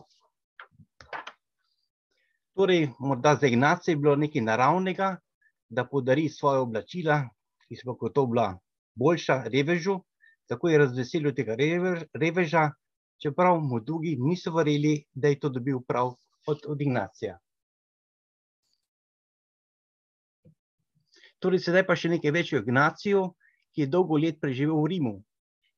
Torej, 2.57 2.87
morda 2.97 3.35
za 3.35 3.45
Ignace 3.45 3.93
je 3.93 3.99
bilo 4.01 4.15
nekaj 4.15 4.41
naravnega, 4.41 5.11
da 5.69 5.85
podari 5.85 6.25
svoje 6.33 6.65
oblačila, 6.65 7.19
ki 7.67 7.77
smo 7.77 7.93
kot 8.01 8.17
to 8.17 8.25
bila 8.25 8.47
boljša 8.97 9.43
revežu, 9.53 9.99
tako 10.49 10.73
je 10.73 10.81
razveselil 10.81 11.37
tega 11.37 11.61
reveža, 12.25 12.71
čeprav 13.21 13.61
mu 13.61 13.83
drugi 13.85 14.17
niso 14.17 14.57
verjeli, 14.57 14.95
da 15.13 15.29
je 15.29 15.39
to 15.45 15.53
dobil 15.53 15.85
prav 15.87 16.15
od, 16.47 16.65
od 16.73 16.81
Ignacija. 16.81 17.37
Torej, 21.43 21.59
sedaj 21.59 21.83
pa 21.83 21.95
še 21.99 22.07
nekaj 22.07 22.31
več 22.31 22.49
o 22.55 22.59
Ignaciju, 22.61 23.21
ki 23.75 23.81
je 23.83 23.91
dolgo 23.91 24.15
let 24.15 24.37
preživel 24.39 24.77
v 24.79 24.91
Rimu. 24.93 25.11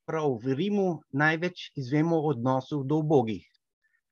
Prav 0.05 0.35
v 0.43 0.53
Rimu 0.59 0.89
največ 1.09 1.71
izvemo 1.81 2.19
o 2.21 2.27
odnosu 2.35 2.83
do 2.85 2.99
ubogih. 3.01 3.47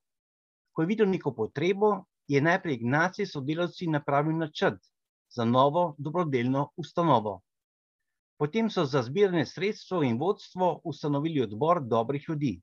Ko 0.71 0.83
je 0.83 0.89
videl 0.91 1.09
neko 1.09 1.33
potrebo, 1.35 1.89
je 2.27 2.41
najprej 2.41 2.77
Ignacij 2.79 3.25
sodelavci 3.25 3.87
napravil 3.87 4.37
načrt 4.37 4.79
za 5.35 5.45
novo 5.45 5.95
dobrodelno 5.97 6.69
ustanovo. 6.77 7.39
Potem 8.39 8.69
so 8.69 8.85
za 8.85 9.01
zbiranje 9.03 9.45
sredstvo 9.45 10.03
in 10.03 10.19
vodstvo 10.19 10.69
ustanovili 10.83 11.41
odbor 11.41 11.81
dobrih 11.83 12.25
ljudi. 12.29 12.53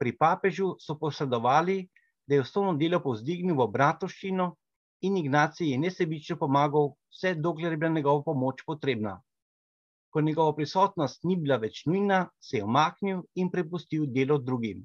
Pri 0.00 0.16
papežu 0.16 0.74
so 0.80 0.96
posredovali, 0.98 1.82
da 2.26 2.34
je 2.34 2.44
osnovno 2.44 2.76
delo 2.80 3.00
povzdignil 3.02 3.58
v 3.58 3.68
bratovščino 3.72 4.48
in 5.02 5.16
Ignacij 5.16 5.72
je 5.72 5.78
nesebično 5.78 6.38
pomagal, 6.40 6.94
vse 7.12 7.34
dokler 7.34 7.72
je 7.72 7.80
bila 7.82 7.92
njegova 7.98 8.22
pomoč 8.24 8.64
potrebna 8.66 9.20
ko 10.16 10.20
njegova 10.24 10.54
prisotnost 10.56 11.26
ni 11.28 11.34
bila 11.36 11.58
več 11.60 11.82
nujna, 11.84 12.22
se 12.40 12.56
je 12.56 12.64
omaknil 12.64 13.18
in 13.36 13.50
prepustil 13.52 14.06
delo 14.14 14.38
drugim. 14.40 14.78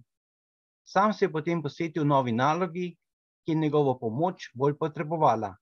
Sam 0.84 1.14
se 1.14 1.24
je 1.26 1.32
potem 1.32 1.62
posvetil 1.64 2.04
novi 2.04 2.34
nalogi, 2.36 2.90
ki 3.46 3.54
je 3.54 3.62
njegovo 3.62 3.94
pomoč 4.02 4.50
bolj 4.60 4.76
potrebovala. 4.82 5.54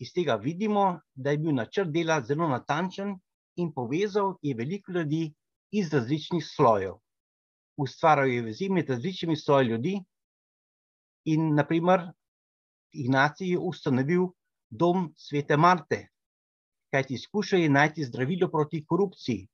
Iz 0.00 0.14
tega 0.16 0.38
vidimo, 0.40 0.86
da 1.12 1.36
je 1.36 1.42
bil 1.44 1.52
načrt 1.58 1.92
dela 1.92 2.16
zelo 2.24 2.48
natančen 2.48 3.12
in 3.60 3.74
povezal 3.76 4.38
je 4.40 4.56
veliko 4.56 4.96
ljudi 4.96 5.22
iz 5.76 5.92
različnih 5.92 6.46
slojev. 6.48 6.96
Ustvarjal 7.76 8.32
je 8.32 8.42
vezi 8.48 8.72
med 8.72 8.88
različnimi 8.88 9.36
sloji 9.36 9.68
ljudi 9.74 9.98
in 11.28 11.52
naprimer 11.60 12.08
Ignacij 12.96 13.52
je 13.52 13.58
ustanovil 13.58 14.30
dom 14.70 15.10
svete 15.16 15.60
Marte, 15.60 16.06
kajti 16.90 17.18
skušal 17.18 17.60
je 17.60 17.68
najti 17.68 18.04
zdravilo 18.04 18.48
proti 18.48 18.84
korupciji, 18.86 19.44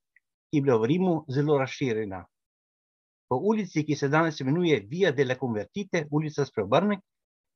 ki 0.51 0.59
je 0.59 0.63
bila 0.63 0.77
v 0.79 0.91
Rimu 0.93 1.15
zelo 1.29 1.59
razširjena. 1.59 2.23
Po 3.29 3.41
ulici, 3.51 3.83
ki 3.87 3.97
se 3.97 4.09
danes 4.09 4.41
imenuje 4.41 4.85
Via 4.91 5.11
della 5.13 5.35
Convertite, 5.41 6.07
ulica 6.11 6.45
Spreobrnek, 6.45 7.01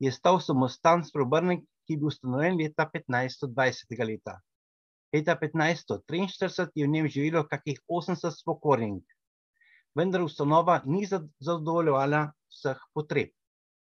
je 0.02 0.12
stal 0.12 0.40
samostan 0.40 1.04
Spreobrnek, 1.04 1.62
ki 1.86 1.94
je 1.94 1.98
bil 1.98 2.10
ustanovljen 2.10 2.58
leta 2.58 2.88
1520. 2.94 4.04
leta. 4.06 4.38
Leta 5.14 5.36
1543 5.40 6.68
je 6.74 6.86
v 6.86 6.90
njem 6.90 7.08
živelo 7.08 7.44
kakih 7.48 7.78
80 7.88 8.34
spokornih, 8.40 9.04
vendar 9.94 10.22
ustanova 10.22 10.82
ni 10.84 11.06
zadovoljevala 11.06 12.26
vseh 12.52 12.82
potreb, 12.94 13.30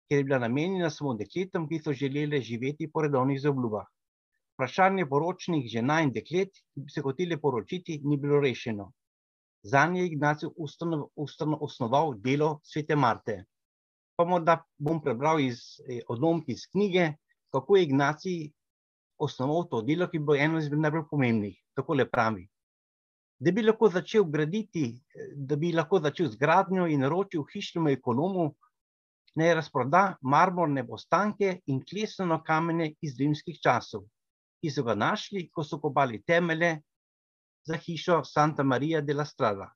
ker 0.09 0.19
je 0.19 0.27
bila 0.27 0.37
namenjena 0.43 0.89
samo 0.93 1.15
dekletom, 1.17 1.65
ki 1.69 1.79
so 1.79 1.93
želeli 1.93 2.41
živeti 2.45 2.89
po 2.91 3.01
redovnih 3.07 3.41
zaobljubah 3.41 3.87
vprašanje 4.59 5.05
poročnih 5.07 5.67
žena 5.71 6.01
in 6.03 6.09
deklet, 6.11 6.51
ki 6.51 6.81
bi 6.83 6.91
se 6.91 7.01
hoteli 7.01 7.37
poročiti, 7.39 8.01
ni 8.03 8.17
bilo 8.19 8.41
rešeno. 8.43 8.91
Zanje 9.63 10.01
je 10.01 10.07
Ignacij 10.07 10.49
osnoval 11.61 12.13
delo 12.19 12.59
svete 12.63 12.95
Marte. 12.95 13.43
Pa 14.17 14.25
morda 14.25 14.57
bom 14.77 14.99
prebral 15.01 15.39
iz 15.39 15.79
eh, 15.87 16.01
odlomki 16.07 16.51
iz 16.51 16.67
knjige, 16.67 17.13
kako 17.55 17.77
je 17.77 17.83
Ignacij 17.83 18.51
osnoval 19.17 19.69
to 19.71 19.81
delo, 19.81 20.09
ki 20.11 20.19
bo 20.19 20.35
eno 20.35 20.59
izmed 20.59 20.83
najbolj 20.83 21.07
pomembnih. 21.11 21.55
Tako 21.75 21.95
le 21.95 22.09
pravi. 22.09 22.47
Da 23.39 23.55
bi 23.55 23.63
lahko 23.63 23.87
začel 23.87 24.27
graditi, 24.27 24.91
da 25.35 25.55
bi 25.55 25.71
lahko 25.71 26.03
začel 26.03 26.27
z 26.27 26.35
gradnjo 26.35 26.87
in 26.91 26.99
naročil 27.07 27.47
hišnemu 27.53 27.95
ekonomu, 27.95 28.51
naj 29.39 29.55
razproda 29.55 30.05
marmorne 30.21 30.83
postanke 30.87 31.61
in 31.71 31.79
kleseno 31.79 32.43
kamenje 32.43 32.93
iz 33.01 33.15
rimskih 33.19 33.59
časov 33.63 34.03
ki 34.61 34.71
so 34.71 34.83
ga 34.83 34.95
našli, 34.95 35.47
ko 35.49 35.63
so 35.63 35.79
kopali 35.79 36.21
temelje 36.23 36.81
za 37.67 37.77
hišo 37.77 38.23
Santa 38.23 38.63
Maria 38.63 39.01
de 39.01 39.13
la 39.13 39.25
Strada. 39.25 39.69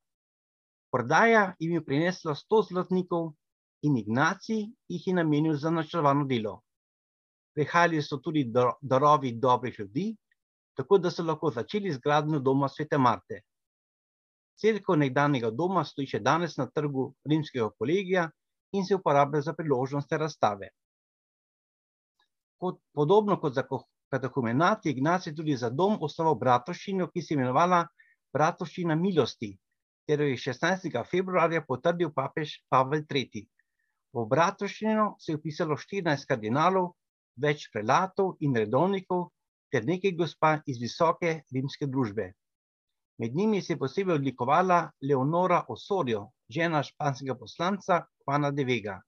Prodaja 0.92 1.54
jim 1.60 1.72
je 1.74 1.86
prinesla 1.86 2.36
sto 2.36 2.62
zlatnikov 2.62 3.32
in 3.82 3.98
Ignacij 3.98 4.68
jih 4.90 5.08
je 5.08 5.14
namenil 5.14 5.56
za 5.58 5.72
načrvano 5.72 6.26
delo. 6.26 6.62
Prihajali 7.56 8.02
so 8.02 8.18
tudi 8.18 8.46
darovi 8.82 9.32
dobrih 9.32 9.80
ljudi, 9.80 10.16
tako 10.78 10.98
da 10.98 11.12
so 11.12 11.24
lahko 11.24 11.52
začeli 11.52 11.92
z 11.92 12.00
gradnjo 12.04 12.40
doma 12.40 12.70
svete 12.70 12.98
Marte. 12.98 13.42
Cerkev 14.62 14.98
nekdanjega 14.98 15.50
doma 15.52 15.84
stoji 15.86 16.08
še 16.08 16.20
danes 16.20 16.58
na 16.58 16.68
trgu 16.70 17.14
rimskega 17.30 17.70
kolegija 17.78 18.30
in 18.74 18.86
se 18.86 18.96
uporablja 18.96 19.42
za 19.42 19.54
priložnosti 19.54 20.18
razstave. 20.18 20.70
Kot, 22.58 22.80
podobno 22.94 23.38
kot 23.42 23.54
za 23.54 23.64
katehumenat 24.14 24.86
je 24.86 24.94
Ignacij 24.94 25.34
tudi 25.36 25.58
za 25.58 25.70
dom 25.70 25.98
osnoval 26.08 26.38
bratovščino, 26.46 27.10
ki 27.10 27.22
se 27.22 27.34
je 27.34 27.40
imenovala 27.40 27.84
Bratovščina 28.34 28.96
milosti, 28.98 29.52
ter 30.08 30.22
jo 30.22 30.28
je 30.30 30.38
16. 30.46 31.00
februarja 31.10 31.62
potrdil 31.68 32.12
papež 32.14 32.60
Pavel 32.70 33.06
III. 33.06 33.44
V 34.14 34.26
bratovščino 34.30 35.06
se 35.20 35.34
je 35.34 35.40
upisalo 35.40 35.78
14 35.82 36.30
kardinalov, 36.30 36.92
več 37.46 37.66
prelatov 37.74 38.36
in 38.46 38.58
redovnikov 38.58 39.28
ter 39.74 39.86
nekaj 39.86 40.14
gospa 40.18 40.54
iz 40.70 40.82
visoke 40.82 41.36
rimske 41.54 41.90
družbe. 41.90 42.30
Med 43.22 43.36
njimi 43.38 43.62
se 43.62 43.74
je 43.74 43.80
posebej 43.82 44.20
odlikovala 44.20 44.80
Leonora 45.02 45.64
Osorio, 45.70 46.28
žena 46.50 46.84
španskega 46.86 47.36
poslanca 47.38 48.02
Juana 48.26 48.52
de 48.52 48.66
Vega. 48.70 49.00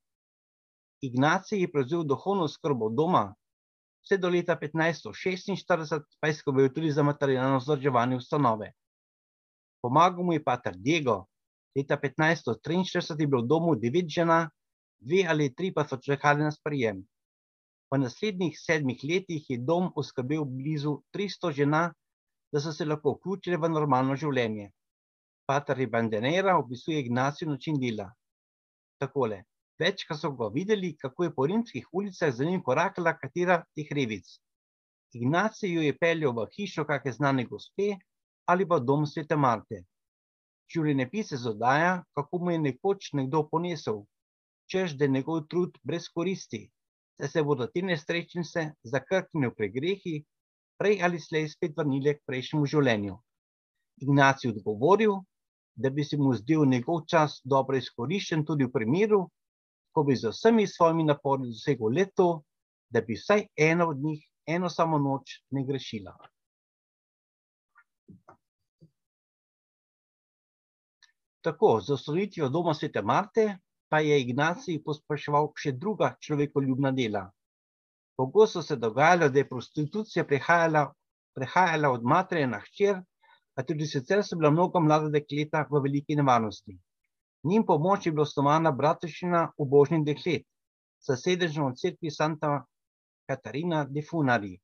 Ignacij 1.05 1.61
je 1.61 1.71
prevzel 1.71 2.05
duhovno 2.09 2.47
skrbo 2.47 2.89
doma, 2.89 3.25
vse 4.05 4.17
do 4.21 4.29
leta 4.29 4.55
1546 4.55 6.03
pa 6.21 6.27
je 6.27 6.33
skrbel 6.37 6.69
tudi 6.69 6.91
za 6.91 7.03
materialno 7.03 7.57
vzdrževanje 7.57 8.15
ustanove. 8.15 8.71
Pomagal 9.81 10.23
mu 10.23 10.33
je 10.33 10.43
pater 10.43 10.77
Diego, 10.77 11.25
leta 11.75 11.97
1543 11.97 13.19
je 13.19 13.27
bilo 13.27 13.41
v 13.41 13.47
domu 13.47 13.75
devet 13.75 14.09
žena, 14.09 14.49
dve 15.01 15.25
ali 15.27 15.53
tri 15.53 15.73
pa 15.73 15.87
so 15.87 15.97
čakali 15.97 16.45
na 16.45 16.51
sprejem. 16.51 17.01
V 17.91 17.97
naslednjih 17.97 18.53
sedmih 18.57 19.01
letih 19.03 19.49
je 19.49 19.57
dom 19.57 19.91
oskrbel 19.95 20.45
blizu 20.45 21.01
300 21.13 21.51
žena, 21.51 21.93
da 22.53 22.61
so 22.61 22.73
se 22.73 22.85
lahko 22.85 23.17
vključile 23.17 23.57
v 23.57 23.69
normalno 23.69 24.15
življenje. 24.15 24.71
Pater 25.45 25.77
Ribandenera 25.77 26.57
opisuje 26.57 26.99
Ignacijo 26.99 27.49
način 27.49 27.77
dela. 27.81 28.09
Takole. 28.97 29.43
Večkrat 29.79 30.19
so 30.19 30.31
ga 30.31 30.47
videli, 30.53 30.95
kako 30.95 31.23
je 31.23 31.33
po 31.35 31.45
rimskih 31.47 31.87
ulicah 31.91 32.31
za 32.33 32.45
njim 32.45 32.61
korakala 32.63 33.11
katera 33.17 33.63
teh 33.75 33.89
revic. 33.91 34.27
Ignacij 35.13 35.73
jo 35.73 35.81
je 35.83 35.97
peljal 35.97 36.31
v 36.37 36.45
hišo 36.55 36.85
kakšne 36.87 37.11
znane 37.17 37.45
gospe 37.49 37.95
ali 38.45 38.67
pa 38.67 38.79
dom 38.79 39.05
svete 39.05 39.35
Marte. 39.35 39.81
Življenjepis 40.73 41.29
se 41.31 41.37
zodaja, 41.41 42.03
kako 42.17 42.39
mu 42.39 42.51
je 42.51 42.61
nekoč 42.61 43.11
nekdo 43.19 43.43
ponesel, 43.51 44.03
češ 44.71 44.95
da 44.97 45.05
je 45.05 45.13
njegov 45.17 45.43
trud 45.51 45.77
brez 45.83 46.07
koristi, 46.13 46.61
da 47.19 47.27
se 47.27 47.43
bodo 47.43 47.67
te 47.67 47.81
nesrečnice 47.81 48.65
zakrknile 48.83 49.51
v 49.51 49.57
pregrehi, 49.59 50.15
prej 50.79 51.01
ali 51.07 51.19
slej 51.19 51.49
spet 51.53 51.75
vrnile 51.77 52.15
k 52.17 52.23
prejšnjemu 52.27 52.71
življenju. 52.73 53.15
Ignacij 54.03 54.51
odgovoril, 54.51 55.19
da 55.75 55.89
bi 55.89 56.03
se 56.03 56.17
mu 56.17 56.33
zdel 56.33 56.65
njegov 56.65 57.05
čas 57.11 57.41
dobro 57.43 57.77
izkoriščen 57.77 58.45
tudi 58.45 58.67
v 58.67 58.73
primeru, 58.75 59.25
ko 59.95 60.03
bi 60.03 60.15
z 60.15 60.29
vsemi 60.33 60.67
svojimi 60.67 61.03
napori 61.07 61.47
dosegel 61.47 61.93
le 61.95 62.05
to, 62.11 62.29
da 62.91 63.01
bi 63.01 63.15
vsaj 63.15 63.47
ena 63.55 63.87
od 63.87 63.97
njih 64.03 64.25
eno 64.45 64.69
samo 64.69 64.97
noč 64.99 65.39
ne 65.51 65.63
grešila. 65.63 66.15
Tako, 71.41 71.79
z 71.81 71.93
osvojitvijo 71.93 72.49
doma 72.49 72.73
svete 72.73 73.01
Marte 73.01 73.57
pa 73.89 73.99
je 74.01 74.17
Ignacij 74.21 74.81
pospeševal 74.83 75.51
še 75.55 75.71
druga 75.71 76.15
človekoljubna 76.19 76.91
dela. 76.91 77.29
Pogosto 78.17 78.61
se 78.61 78.75
dogajalo, 78.75 79.29
da 79.29 79.39
je 79.39 79.49
prostitucija 79.49 80.25
prehajala, 80.25 80.87
prehajala 81.35 81.91
od 81.93 82.03
matere 82.03 82.47
na 82.47 82.59
hčer, 82.59 82.99
a 83.55 83.63
tudi 83.63 83.87
sicer 83.87 84.23
so 84.23 84.35
bila 84.35 84.51
mnoga 84.51 84.79
mlada 84.79 85.11
dekleta 85.13 85.63
v 85.69 85.83
veliki 85.85 86.15
nevarnosti. 86.19 86.75
Njim 87.45 87.65
pomoč 87.65 88.05
je 88.05 88.11
bila 88.11 88.25
osnovana 88.25 88.71
bratovščina 88.71 89.41
ubožnih 89.61 90.01
deklet, 90.05 90.45
sa 90.97 91.13
sedežem 91.13 91.67
v 91.67 91.77
cerkvi 91.77 92.11
Santa 92.11 92.63
Katarina 93.29 93.83
de 93.85 94.01
Funari. 94.01 94.55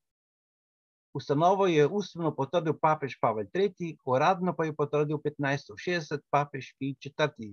Ustanovo 1.13 1.67
je 1.67 1.85
ustno 1.85 2.31
potrdil 2.33 2.73
papež 2.81 3.19
Pavel 3.21 3.45
III, 3.53 3.91
uradno 4.05 4.55
pa 4.57 4.65
je 4.65 4.73
potrdil 4.73 5.21
1560 5.21 6.25
papež 6.33 6.71
Pij 6.79 6.95
IV, 7.05 7.51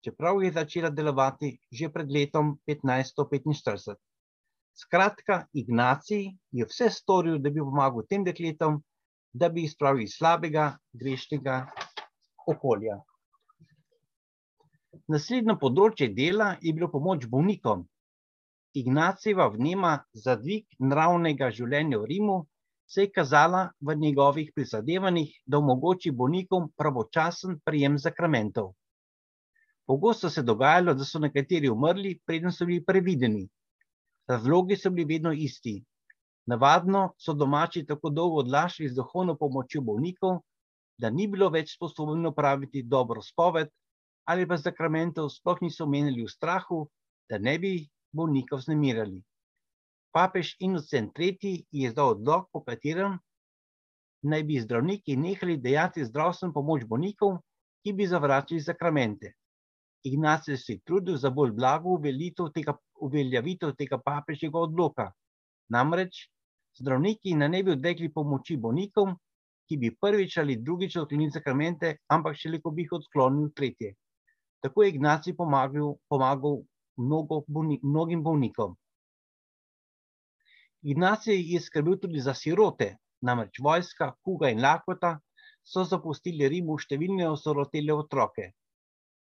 čeprav 0.00 0.40
je 0.42 0.52
začela 0.56 0.90
delovati 0.90 1.52
že 1.70 1.92
pred 1.92 2.08
letom 2.08 2.56
1545. 2.64 4.00
Skratka, 4.72 5.46
Ignacij 5.52 6.32
je 6.50 6.64
vse 6.64 6.88
storil, 6.90 7.36
da 7.38 7.50
bi 7.50 7.60
pomagal 7.60 8.08
tem 8.08 8.24
dekletom, 8.24 8.80
da 9.34 9.52
bi 9.52 9.66
jih 9.66 9.72
spravil 9.76 10.08
iz 10.08 10.16
slabega, 10.16 10.78
grešnega 10.96 11.66
okolja. 12.48 13.02
Naslednje 15.12 15.54
področje 15.60 16.06
dela 16.16 16.46
je 16.60 16.72
bilo 16.76 16.88
pomoč 16.94 17.22
bolnikom. 17.34 17.84
Ignacijeva 18.76 19.46
vnema 19.54 19.92
za 20.24 20.34
dvig 20.40 20.76
naravnega 20.90 21.48
življenja 21.58 22.00
v 22.02 22.08
Rimu 22.10 22.36
se 22.92 23.06
je 23.06 23.12
kazala 23.18 23.62
v 23.80 23.96
njegovih 24.02 24.50
prizadevanjih, 24.54 25.32
da 25.46 25.62
omogoči 25.62 26.12
bolnikom 26.12 26.68
pravočasen 26.76 27.58
prijem 27.64 27.96
zakramentov. 28.04 28.74
Pogosto 29.88 30.28
se 30.30 30.40
je 30.40 30.48
dogajalo, 30.50 30.94
da 30.94 31.08
so 31.08 31.20
nekateri 31.24 31.72
umrli, 31.72 32.18
preden 32.26 32.52
so 32.52 32.68
bili 32.68 32.84
prevideni. 32.84 33.46
Razlogi 34.28 34.76
so 34.76 34.92
bili 34.92 35.14
vedno 35.14 35.32
isti. 35.32 35.78
Navadno 36.52 37.14
so 37.16 37.32
domači 37.32 37.86
tako 37.88 38.10
dolgo 38.10 38.44
odlašali 38.44 38.92
z 38.92 39.00
duhovno 39.00 39.38
pomočjo 39.40 39.80
bolnikov, 39.80 40.42
da 40.98 41.10
ni 41.10 41.26
bilo 41.32 41.48
več 41.48 41.78
sposobno 41.78 42.36
opraviti 42.36 42.84
dobro 42.84 43.24
spoved, 43.24 43.72
ali 44.24 44.46
pa 44.46 44.56
zakramentov 44.56 45.30
sploh 45.30 45.60
niso 45.62 45.86
menili 45.86 46.22
v 46.22 46.30
strahu, 46.30 46.86
da 47.28 47.38
ne 47.38 47.58
bi 47.58 47.88
bolnikov 48.12 48.60
znemirali. 48.60 49.22
Papež 50.12 50.56
Innocent 50.60 51.18
III 51.18 51.66
je 51.70 51.88
izdal 51.88 52.16
odlog, 52.16 52.48
po 52.52 52.60
katerem 52.60 53.18
naj 54.22 54.42
bi 54.42 54.60
zdravniki 54.60 55.16
nehali 55.16 55.56
dejati 55.56 56.04
zdravstveno 56.04 56.52
pomoč 56.52 56.84
bolnikov, 56.84 57.40
ki 57.82 57.92
bi 57.92 58.06
zavračali 58.06 58.60
zakramente. 58.60 59.32
Ignacij 60.04 60.56
se 60.56 60.72
je 60.72 60.80
trudil 60.84 61.16
za 61.16 61.30
bolj 61.30 61.50
blago 61.52 61.98
tega, 62.54 62.76
uveljavitev 63.00 63.74
tega 63.78 63.98
papežjega 63.98 64.58
odloka. 64.58 65.12
Namreč 65.68 66.28
zdravniki 66.78 67.34
naj 67.34 67.48
ne 67.48 67.62
bi 67.62 67.70
odrekli 67.72 68.12
pomoči 68.12 68.56
bolnikom, 68.56 69.16
ki 69.68 69.76
bi 69.76 69.96
prvič 70.00 70.38
ali 70.38 70.56
drugič 70.56 70.96
odklonili 70.96 71.30
zakramente, 71.30 71.96
ampak 72.08 72.36
šele, 72.36 72.60
ko 72.60 72.70
bi 72.70 72.82
jih 72.82 72.92
odklonili 72.92 73.52
tretje. 73.54 73.94
Tako 74.62 74.82
je 74.82 74.92
Ignacij 74.94 75.34
pomagal, 75.36 75.96
pomagal 76.08 76.62
mnogo 76.96 77.42
bolnik, 77.48 77.82
mnogim 77.82 78.22
bolnikom. 78.22 78.76
Ignacij 80.82 81.42
je 81.52 81.60
skrbel 81.60 81.98
tudi 81.98 82.20
za 82.20 82.34
sirote, 82.34 82.96
namreč 83.22 83.58
vojska, 83.58 84.12
kuga 84.22 84.50
in 84.50 84.62
lakota 84.62 85.16
so 85.62 85.84
zapustili 85.84 86.48
Rimu 86.48 86.78
številne 86.78 87.28
osirotele 87.30 87.94
otroke. 87.94 88.48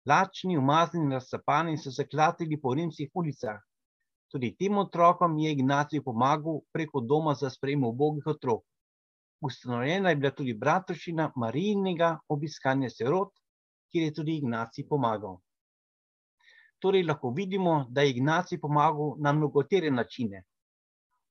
Lačni, 0.07 0.57
umaznjeni, 0.57 1.13
razcapani 1.15 1.77
so 1.77 1.91
se 1.91 2.07
klatili 2.07 2.59
po 2.61 2.73
rimskih 2.73 3.11
ulicah. 3.13 3.59
Tudi 4.31 4.53
tem 4.55 4.77
otrokom 4.79 5.35
je 5.43 5.51
Ignacij 5.51 6.03
pomagal 6.05 6.61
preko 6.71 7.03
doma 7.03 7.35
za 7.35 7.49
sprejem 7.49 7.83
ubogih 7.83 8.27
otrok. 8.35 8.63
Ustanovljena 9.43 10.09
je 10.09 10.19
bila 10.21 10.31
tudi 10.31 10.53
bratovščina 10.53 11.31
Marijinega 11.35 12.13
obiskanja 12.29 12.89
sirot, 12.89 13.31
kjer 13.91 14.03
je 14.07 14.13
tudi 14.19 14.37
Ignacij 14.39 14.87
pomagal. 14.89 15.39
Torej 16.81 17.03
lahko 17.03 17.29
vidimo, 17.37 17.73
da 17.89 18.01
je 18.01 18.15
Ignacij 18.15 18.59
pomagal 18.59 19.15
na 19.19 19.33
mnogotere 19.33 19.91
načine. 19.91 20.43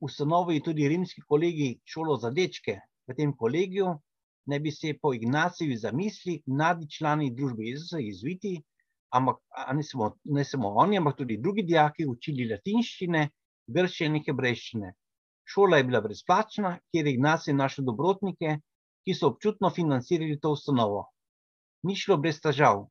Ustanovil 0.01 0.55
je 0.55 0.63
tudi 0.69 0.89
rimski 0.89 1.23
kolegij 1.29 1.81
šolo 1.85 2.17
za 2.17 2.31
dečke. 2.31 2.79
V 3.09 3.17
tem 3.17 3.33
kolegiju 3.37 3.97
naj 4.47 4.61
bi 4.65 4.71
se 4.71 4.95
po 5.03 5.13
Ignacijevi 5.15 5.77
zamisli 5.77 6.37
mladi 6.47 6.89
člani 6.97 7.31
družbe 7.35 7.67
Jezusa 7.67 8.01
izviti, 8.01 8.55
ampak 9.11 9.43
ne 9.75 9.83
samo, 9.83 10.13
ne 10.25 10.45
samo 10.45 10.73
oni, 10.85 10.99
ampak 10.99 11.17
tudi 11.17 11.37
drugi 11.43 11.63
dijaki 11.63 12.07
učili 12.07 12.49
latinščine, 12.53 13.29
grščine 13.67 14.21
in 14.21 14.27
hebrejščine. 14.27 14.93
Šola 15.51 15.81
je 15.81 15.85
bila 15.85 16.01
brezplačna, 16.01 16.77
kjer 16.91 17.07
je 17.07 17.15
Ignacij 17.17 17.55
našel 17.59 17.85
dobrotnike, 17.91 18.59
ki 19.05 19.15
so 19.19 19.33
občutno 19.33 19.71
financirali 19.75 20.39
to 20.41 20.53
ustanovo. 20.57 21.09
Ni 21.83 21.97
šlo 21.97 22.17
brez 22.21 22.41
težav, 22.45 22.83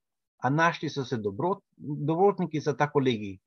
a 0.41 0.49
našli 0.49 0.89
so 0.89 1.03
se 1.05 1.17
dobrot, 1.17 1.59
dobrotniki 1.77 2.59
za 2.59 2.73
ta 2.77 2.87
kolegij. 2.89 3.37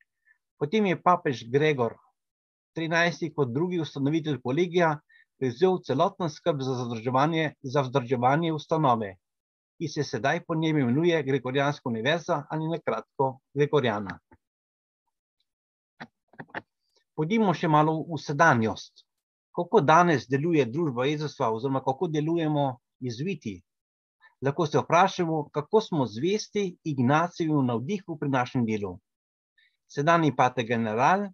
Potem 0.59 0.87
je 0.87 1.01
papež 1.03 1.45
Gregor 1.51 1.97
13. 2.79 3.33
kot 3.35 3.51
drugi 3.51 3.81
ustanovitelj 3.81 4.39
kolegija 4.45 4.93
prevzel 5.39 5.81
celotno 5.83 6.29
skrb 6.29 6.63
za 6.63 6.77
vzdrževanje, 6.79 7.55
za 7.63 7.83
vzdrževanje 7.83 8.53
ustanove, 8.53 9.17
ki 9.79 9.89
se 9.89 10.05
sedaj 10.05 10.45
po 10.47 10.55
njem 10.55 10.79
imenuje 10.79 11.23
Gregorijanska 11.23 11.89
univerza 11.91 12.45
ali 12.51 12.69
na 12.69 12.79
kratko 12.79 13.33
Gregorijana. 13.55 14.19
Pojdimo 17.19 17.51
še 17.55 17.69
malo 17.69 17.99
v 18.07 18.21
sedanjost. 18.23 19.03
Kako 19.53 19.83
danes 19.85 20.31
deluje 20.31 20.65
družba 20.71 21.11
Jezusa 21.11 21.51
oziroma 21.51 21.83
kako 21.85 22.09
delujemo 22.09 22.71
jezuiti? 23.01 23.59
Lahko 24.43 24.67
se 24.67 24.79
vprašamo, 24.79 25.49
kako 25.55 25.81
smo 25.81 26.07
zvesti 26.07 26.77
Ignaciju 26.85 27.63
navdihu 27.63 28.17
pri 28.19 28.29
našem 28.29 28.67
delu. 28.67 28.97
Sedanji 29.87 30.33
pater 30.37 30.67
general, 30.67 31.29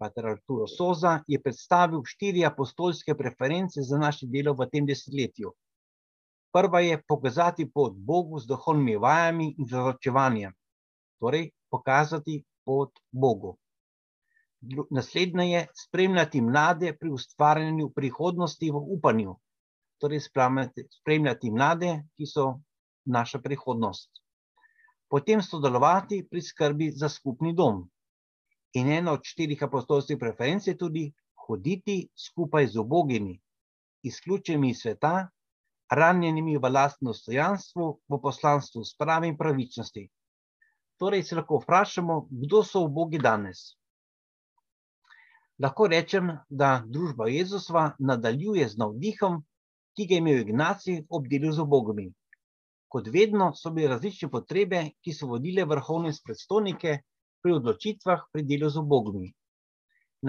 pater 0.00 0.26
Arturo 0.26 0.66
Soza, 0.66 1.18
je 1.26 1.40
predstavil 1.42 2.00
štiri 2.06 2.44
apostolske 2.46 3.14
preference 3.14 3.82
za 3.82 3.98
naše 3.98 4.26
delo 4.26 4.54
v 4.56 4.68
tem 4.72 4.86
desetletju. 4.86 5.52
Prva 6.52 6.80
je 6.80 7.02
pokazati 7.08 7.66
pot 7.70 7.96
Bogu 7.96 8.40
z 8.40 8.48
duhovnimi 8.48 8.96
vajami 8.96 9.48
in 9.58 9.68
zazročevanjem, 9.68 10.54
torej 11.20 11.50
pokazati 11.70 12.38
pot 12.64 12.96
Bogu. 13.12 13.58
Naslednja 14.90 15.44
je 15.44 15.66
spremljati 15.74 16.40
mlade 16.40 16.94
pri 16.96 17.12
ustvarjanju 17.12 17.90
prihodnosti 17.94 18.70
v 18.70 18.80
upanju, 18.96 19.36
torej 19.98 20.20
spremljati, 20.20 20.86
spremljati 21.00 21.50
mlade, 21.50 21.92
ki 22.16 22.26
so 22.26 22.46
naša 23.04 23.40
prihodnost. 23.44 24.10
Potem 25.08 25.42
sodelovati 25.42 26.26
pri 26.30 26.42
skrbi 26.42 26.90
za 26.92 27.08
skupni 27.08 27.54
dom. 27.54 27.86
In 28.76 28.90
ena 28.92 29.12
od 29.12 29.24
štirih 29.24 29.62
apostolskih 29.64 30.18
preferenc 30.20 30.66
je 30.66 30.76
tudi 30.76 31.06
hoditi 31.46 32.08
skupaj 32.16 32.66
z 32.66 32.78
obogimi, 32.78 33.38
izključenimi 34.02 34.70
iz 34.70 34.82
sveta, 34.84 35.28
ranjenimi 35.90 36.58
v 36.58 36.68
lastnem 36.68 37.08
dostojanstvu, 37.08 37.88
v 38.08 38.20
poslanstvu 38.22 38.84
sprave 38.84 39.28
in 39.28 39.36
pravičnosti. 39.36 40.04
Torej 41.00 41.22
se 41.22 41.36
lahko 41.36 41.62
vprašamo, 41.62 42.28
kdo 42.30 42.62
so 42.64 42.84
ubogi 42.84 43.18
danes. 43.18 43.78
Lahko 45.58 45.88
rečem, 45.88 46.36
da 46.50 46.82
družba 46.86 47.28
Jezusova 47.32 47.94
nadaljuje 47.98 48.68
z 48.68 48.78
navdihom 48.78 49.40
ki 49.98 50.06
ga 50.06 50.14
je 50.14 50.22
imel 50.22 50.40
Ignacij 50.44 50.98
ob 51.10 51.24
delu 51.26 51.50
z 51.52 51.58
obogami. 51.58 52.04
Kot 52.94 53.08
vedno 53.10 53.48
so 53.58 53.72
bile 53.74 53.88
različne 53.90 54.28
potrebe, 54.30 54.82
ki 55.02 55.14
so 55.16 55.26
vodile 55.26 55.64
vrhovne 55.66 56.12
predstavnike 56.26 56.92
pri 57.42 57.56
odločitvah 57.56 58.22
pri 58.32 58.44
delu 58.46 58.70
z 58.70 58.78
obogami. 58.78 59.32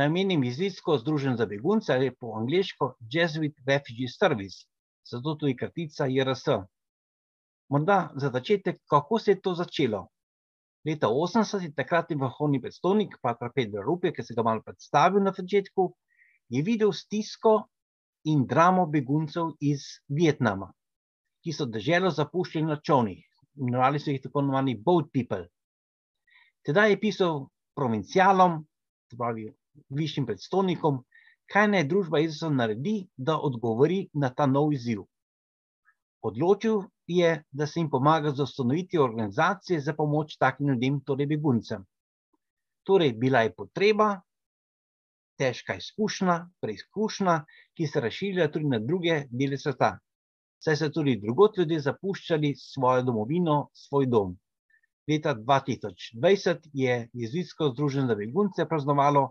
Namenim 0.02 0.44
izvidsko 0.50 0.98
združen 1.04 1.38
za 1.38 1.46
begunce 1.46 1.94
ali 1.94 2.10
po 2.16 2.34
angliško 2.42 2.96
Jesuit 3.14 3.62
Refugee 3.70 4.10
Service, 4.10 4.66
zato 5.12 5.38
tudi 5.38 5.56
kratica 5.62 6.10
JRS. 6.10 6.46
Morda 7.70 8.02
za 8.16 8.34
začetek, 8.34 8.82
kako 8.90 9.20
se 9.20 9.32
je 9.32 9.42
to 9.42 9.54
začelo? 9.54 10.08
Leta 10.86 11.08
80 11.14 11.62
je 11.62 11.74
takratni 11.78 12.18
vrhovni 12.18 12.62
predstavnik, 12.62 13.20
Patra 13.22 13.54
Pedro 13.56 13.86
Rupe, 13.86 14.14
ki 14.14 14.24
se 14.26 14.34
ga 14.34 14.44
malo 14.44 14.66
predstavil 14.66 15.22
na 15.22 15.34
začetku, 15.38 15.92
je 16.50 16.66
videl 16.66 16.94
stisko 16.94 17.60
in 18.24 18.46
dramo 18.48 18.86
beguncev 18.86 19.54
iz 19.60 19.86
Vietnama, 20.08 20.72
ki 21.44 21.54
so 21.56 21.66
državo 21.66 22.12
zapuščali 22.12 22.66
na 22.66 22.80
čovnih, 22.84 23.24
imenovali 23.60 24.00
so 24.00 24.12
jih 24.12 24.22
tako 24.22 24.44
imenovani 24.44 24.76
boat 24.76 25.12
people. 25.14 25.46
Tedaj 26.66 26.92
je 26.92 27.00
pisal 27.00 27.46
provincialom, 27.76 28.60
pravi 29.18 29.48
višjim 29.96 30.26
predstavnikom, 30.26 31.00
kaj 31.50 31.68
naj 31.72 31.88
družba 31.90 32.20
Jezusa 32.20 32.50
naredi, 32.54 33.08
da 33.18 33.40
odgovori 33.40 34.04
na 34.14 34.30
ta 34.30 34.46
nov 34.46 34.74
izziv. 34.74 35.06
Odločil 36.22 36.84
je, 37.08 37.44
da 37.52 37.68
se 37.68 37.80
jim 37.80 37.90
pomaga 37.90 38.34
z 38.36 38.44
ustanovitvijo 38.44 39.04
organizacije 39.04 39.80
za 39.82 39.94
pomoč 39.94 40.36
takim 40.38 40.68
ljudem, 40.70 41.00
torej 41.06 41.28
beguncem. 41.28 41.86
Torej, 42.84 43.14
bila 43.14 43.42
je 43.46 43.54
potreba, 43.56 44.10
težka 45.40 45.76
izkušnja, 45.80 46.36
preizkušnja, 46.62 47.40
ki 47.78 47.88
se 47.88 48.04
razširja 48.04 48.50
tudi 48.52 48.70
na 48.74 48.80
druge 48.84 49.24
dele 49.32 49.58
sveta. 49.58 49.96
Saj 50.60 50.76
so 50.76 50.90
tudi 50.92 51.16
drugot 51.24 51.58
ljudje 51.58 51.80
zapuščali 51.86 52.54
svojo 52.60 53.06
domovino, 53.08 53.58
svoj 53.74 54.10
dom. 54.12 54.36
Leta 55.10 55.34
2020 55.36 56.68
je 56.74 56.98
Jezuitsko 57.14 57.72
združenje 57.74 58.12
za 58.12 58.16
begunce 58.20 58.66
praznovalo 58.70 59.24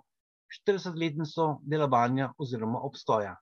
40-letnico 0.56 1.48
delovanja 1.62 2.32
oziroma 2.38 2.80
obstoja. 2.88 3.36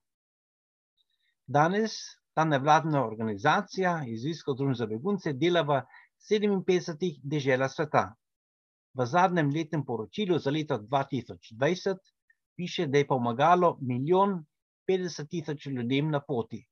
Danes 1.47 1.95
ta 2.35 2.45
nevladna 2.45 3.05
organizacija, 3.07 4.03
Jezuitsko 4.11 4.57
združenje 4.57 4.83
za 4.83 4.91
begunce, 4.91 5.33
dela 5.33 5.63
v 5.63 5.81
57 6.31 7.21
deželah 7.23 7.71
sveta. 7.73 8.05
V 8.99 9.07
zadnjem 9.07 9.53
letnem 9.55 9.85
poročilu 9.85 10.39
za 10.39 10.51
leto 10.51 10.79
2020 10.79 12.16
piše, 12.57 12.87
da 12.87 12.99
je 12.99 13.07
pomagalo 13.07 13.79
milijon 13.81 14.45
50 14.89 15.29
tisoč 15.31 15.67
ljudem 15.67 16.11
na 16.11 16.21
poti. 16.21 16.67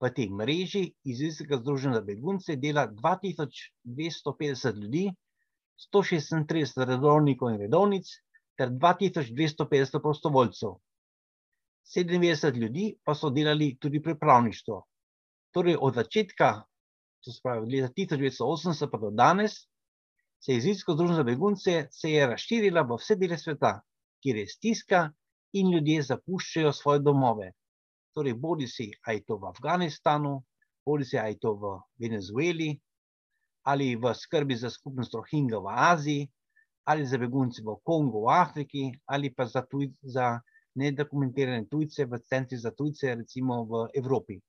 V 0.00 0.10
tej 0.12 0.28
mreži 0.30 0.82
Izraelskega 1.04 1.56
združenja 1.62 1.94
za 1.94 2.04
begunce 2.04 2.56
dela 2.56 2.88
2250 2.88 4.82
ljudi, 4.82 5.06
136 5.92 6.84
redovnikov 6.84 7.54
in 7.54 7.60
redovnic, 7.60 8.06
ter 8.56 8.68
2250 8.70 10.02
prostovoljcev. 10.02 10.76
97 11.86 12.56
ljudi 12.60 12.96
pa 13.04 13.14
so 13.14 13.30
delali 13.30 13.76
tudi 13.80 14.02
pripravništvo. 14.02 14.82
Torej, 15.54 15.76
od 15.80 15.94
začetka, 15.94 16.62
to 17.24 17.32
se 17.32 17.40
pravi, 17.42 17.62
od 17.62 17.72
leta 17.72 17.92
1980 17.94 18.90
pa 18.90 18.98
do 18.98 19.10
danes, 19.10 19.52
se 20.40 20.52
je 20.52 20.58
Izraelsko 20.58 20.94
združenje 20.94 21.16
za 21.16 21.22
begunce 21.22 21.88
razširila 22.26 22.82
v 22.82 22.98
vse 23.00 23.16
dele 23.16 23.38
sveta, 23.38 23.80
kjer 24.26 24.42
je 24.42 24.46
stiska 24.50 25.00
in 25.54 25.70
ljudje 25.70 26.02
zapuščajo 26.02 26.72
svoje 26.74 27.00
domove. 27.06 27.52
Torej, 28.16 28.34
bodi 28.34 28.66
si, 28.66 28.88
a 29.06 29.12
je 29.14 29.22
to 29.22 29.36
v 29.38 29.46
Afganistanu, 29.52 30.32
bodi 30.86 31.06
si, 31.06 31.18
a 31.18 31.28
je 31.30 31.38
to 31.38 31.52
v 31.54 31.76
Venezueli, 32.02 32.72
ali 33.70 33.94
v 33.94 34.14
skrbi 34.14 34.56
za 34.58 34.70
skupnost 34.70 35.14
Rohingja 35.14 35.60
v 35.62 35.76
Aziji, 35.92 36.26
ali 36.90 37.06
za 37.06 37.18
begunce 37.22 37.62
v 37.62 37.76
Kongu 37.84 38.24
v 38.26 38.34
Afriki, 38.34 38.84
ali 39.06 39.30
pa 39.30 39.46
za, 39.46 39.62
tuj, 39.62 39.92
za 40.02 40.40
nedokumentirane 40.74 41.68
tujce 41.70 42.06
v 42.10 42.18
centri 42.26 42.58
za 42.58 42.74
tujce, 42.74 43.14
recimo 43.14 43.62
v 43.64 43.86
Evropi. 43.94 44.40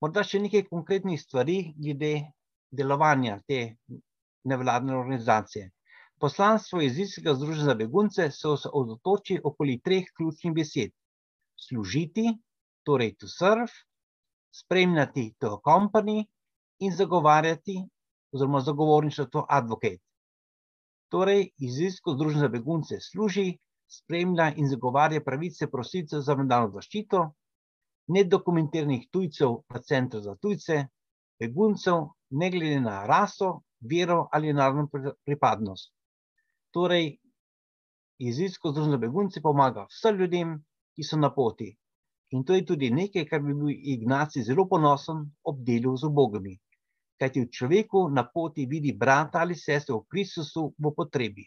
Morda 0.00 0.24
še 0.24 0.40
nekaj 0.40 0.66
konkretnih 0.72 1.20
stvari 1.20 1.58
glede 1.76 2.14
delovanja 2.72 3.38
te 3.48 3.76
nevladne 4.48 4.96
organizacije. 4.96 5.70
Poslanstvo 6.24 6.80
Jezijskega 6.80 7.34
združenja 7.34 7.64
za 7.68 7.74
begunce 7.76 8.24
se 8.32 8.48
osredotoči 8.48 9.34
okoli 9.44 9.74
treh 9.84 10.04
ključnih 10.16 10.52
besed: 10.56 10.92
služiti, 11.64 12.22
torej 12.88 13.10
to 13.20 13.28
serve, 13.28 13.66
spremljati 14.60 15.24
to 15.38 15.50
company 15.66 16.22
in 16.78 16.94
zagovarjati, 16.96 17.74
oziroma 18.32 18.62
zagovorništvo 18.64 19.24
to 19.34 19.42
advocate. 19.58 20.00
Torej, 21.12 21.50
Jezijsko 21.58 22.14
združenje 22.14 22.40
za 22.40 22.48
begunce 22.54 23.00
služi, 23.00 23.44
spremlja 23.98 24.46
in 24.56 24.70
zagovarja 24.70 25.20
pravice 25.26 25.68
prosilcev 25.70 26.22
za 26.24 26.36
mednarodno 26.40 26.80
zaščito, 26.80 27.20
nedokumentiranih 28.16 29.10
tujcev 29.12 29.58
v 29.74 29.82
centru 29.90 30.22
za 30.24 30.38
tujce, 30.40 30.86
beguncev, 31.44 32.08
ne 32.30 32.50
glede 32.56 32.80
na 32.80 33.02
raso, 33.12 33.58
vero 33.92 34.22
ali 34.32 34.56
narodno 34.56 35.12
pripadnost. 35.24 35.92
Torej, 36.74 37.18
jezijsko 38.18 38.70
združenje 38.72 38.98
begunci 38.98 39.40
pomaga 39.42 39.84
vsem 39.90 40.16
ljudem, 40.18 40.54
ki 40.94 41.04
so 41.06 41.16
na 41.16 41.28
poti. 41.34 41.68
In 42.34 42.42
to 42.44 42.54
je 42.56 42.64
tudi 42.66 42.88
nekaj, 42.90 43.26
kar 43.30 43.42
bi 43.42 43.54
bil 43.54 43.70
Ignaci 43.92 44.42
zelo 44.42 44.64
ponosen 44.66 45.20
ob 45.50 45.60
delu 45.68 45.92
z 45.96 46.08
obogami. 46.08 46.54
Kajti 47.22 47.44
v 47.44 47.50
človeku 47.58 48.00
na 48.10 48.24
poti 48.26 48.66
vidi 48.66 48.92
brata 49.02 49.44
ali 49.46 49.54
sestro 49.54 50.00
v 50.00 50.08
Kristusu 50.10 50.64
v 50.78 50.90
potrebi. 50.96 51.44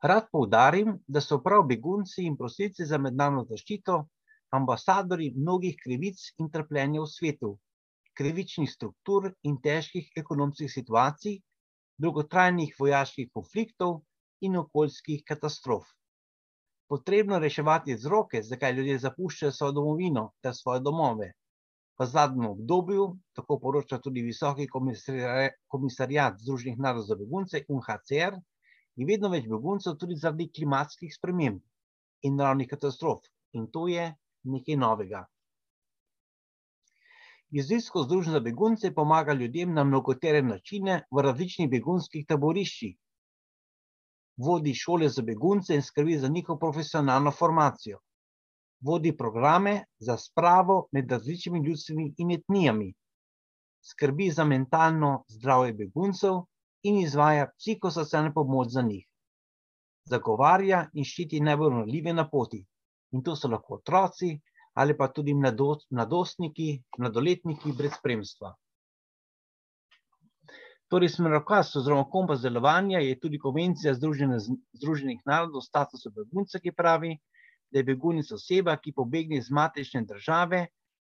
Rad 0.00 0.30
poudarim, 0.32 0.94
da 1.06 1.20
so 1.20 1.42
prav 1.44 1.66
begunci 1.68 2.24
in 2.24 2.38
prosilci 2.40 2.86
za 2.88 2.96
mednarodno 2.98 3.44
zaščito 3.50 3.98
ambasadori 4.56 5.28
mnogih 5.36 5.76
krivic 5.82 6.24
in 6.40 6.48
trpljenja 6.48 7.04
v 7.04 7.10
svetu, 7.10 7.52
krivičnih 8.16 8.70
struktur 8.70 9.28
in 9.42 9.60
težkih 9.60 10.08
ekonomskih 10.16 10.72
situacij, 10.72 11.36
dolgotrajnih 11.98 12.74
vojaških 12.78 13.30
konfliktov 13.32 14.00
in 14.40 14.56
okoljskih 14.60 15.22
katastrof. 15.26 15.88
Potrebno 16.88 17.38
reševati 17.42 17.94
vzroke, 17.94 18.42
zakaj 18.42 18.72
ljudje 18.72 18.98
zapuščajo 19.04 19.52
svojo 19.52 19.72
domovino 19.78 20.24
ter 20.42 20.54
svoje 20.54 20.80
domove. 20.80 21.32
V 21.98 22.06
zadnjem 22.06 22.50
obdobju, 22.50 23.06
tako 23.34 23.58
poroča 23.58 23.98
tudi 24.04 24.22
Visoki 24.22 24.66
komisarjat 25.68 26.36
Združenih 26.42 26.78
narodov 26.78 27.06
za 27.08 27.16
begunce 27.16 27.62
UNHCR, 27.68 28.36
je 28.96 29.06
vedno 29.08 29.30
več 29.32 29.48
beguncev 29.48 29.96
tudi 30.00 30.18
zaradi 30.20 30.50
klimatskih 30.58 31.14
sprememb 31.14 31.62
in 32.28 32.36
naravnih 32.36 32.68
katastrof. 32.68 33.24
In 33.56 33.66
to 33.72 33.88
je 33.88 34.10
nekaj 34.44 34.76
novega. 34.76 35.24
Jezijsko 37.50 38.02
združenje 38.02 38.32
za 38.32 38.40
begunce 38.40 38.94
pomaga 38.94 39.32
ljudem 39.32 39.74
na 39.74 39.84
mnogotere 39.84 40.42
načine 40.42 40.94
v 41.10 41.22
različnih 41.22 41.68
begunskih 41.70 42.24
taboriščih. 42.26 42.96
Vodi 44.46 44.74
šole 44.74 45.08
za 45.08 45.22
begunce 45.22 45.74
in 45.74 45.82
skrbi 45.82 46.18
za 46.18 46.28
njihovo 46.28 46.58
profesionalno 46.58 47.30
formacijo. 47.30 48.00
Vodi 48.80 49.12
programe 49.16 49.84
za 49.98 50.16
spravo 50.16 50.88
med 50.92 51.10
različnimi 51.10 51.62
ljudstvi 51.68 52.08
in 52.18 52.30
etnijami. 52.30 52.92
Skrbi 53.90 54.30
za 54.30 54.44
mentalno 54.44 55.12
zdravje 55.28 55.72
beguncev 55.72 56.42
in 56.82 56.98
izvaja 56.98 57.46
psihosocialno 57.58 58.32
pomoč 58.34 58.74
za 58.74 58.82
njih. 58.82 59.06
Zagovarja 60.04 60.88
in 60.94 61.04
ščiti 61.04 61.40
najbolj 61.40 61.78
ranljive 61.78 62.12
na 62.12 62.28
poti. 62.28 62.64
In 63.12 63.22
to 63.22 63.36
so 63.36 63.48
lahko 63.48 63.78
otroci, 63.78 64.34
ali 64.76 64.96
pa 64.96 65.08
tudi 65.08 65.34
mladostniki, 65.34 66.68
mladoletniki 66.98 67.72
brez 67.72 67.96
spremstva. 67.96 68.52
Torej, 70.92 71.10
smerokaz 71.16 71.72
oziroma 71.80 72.04
kompas 72.10 72.42
delovanja 72.44 73.00
je 73.02 73.14
tudi 73.18 73.38
konvencija 73.42 73.94
Združenih 73.94 75.22
narodov 75.26 75.62
o 75.62 75.64
statusu 75.64 76.12
begunca, 76.14 76.60
ki 76.62 76.74
pravi, 76.76 77.16
da 77.72 77.80
je 77.80 77.88
begunec 77.88 78.30
oseba, 78.36 78.76
ki 78.76 78.92
pobegne 78.94 79.40
iz 79.40 79.50
matične 79.50 80.04
države 80.04 80.66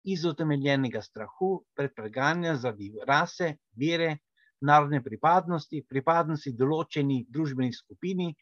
iz 0.03 0.25
utemeljenega 0.25 1.01
strahu 1.01 1.51
pred 1.77 1.93
preganjanjem 1.95 2.57
zaradi 2.57 2.91
rase, 3.07 3.53
vere, 3.77 4.17
narodne 4.61 5.03
pripadnosti, 5.03 5.85
pripadnosti 5.89 6.53
določeni 6.57 7.21
družbeni 7.29 7.73
skupini 7.73 8.33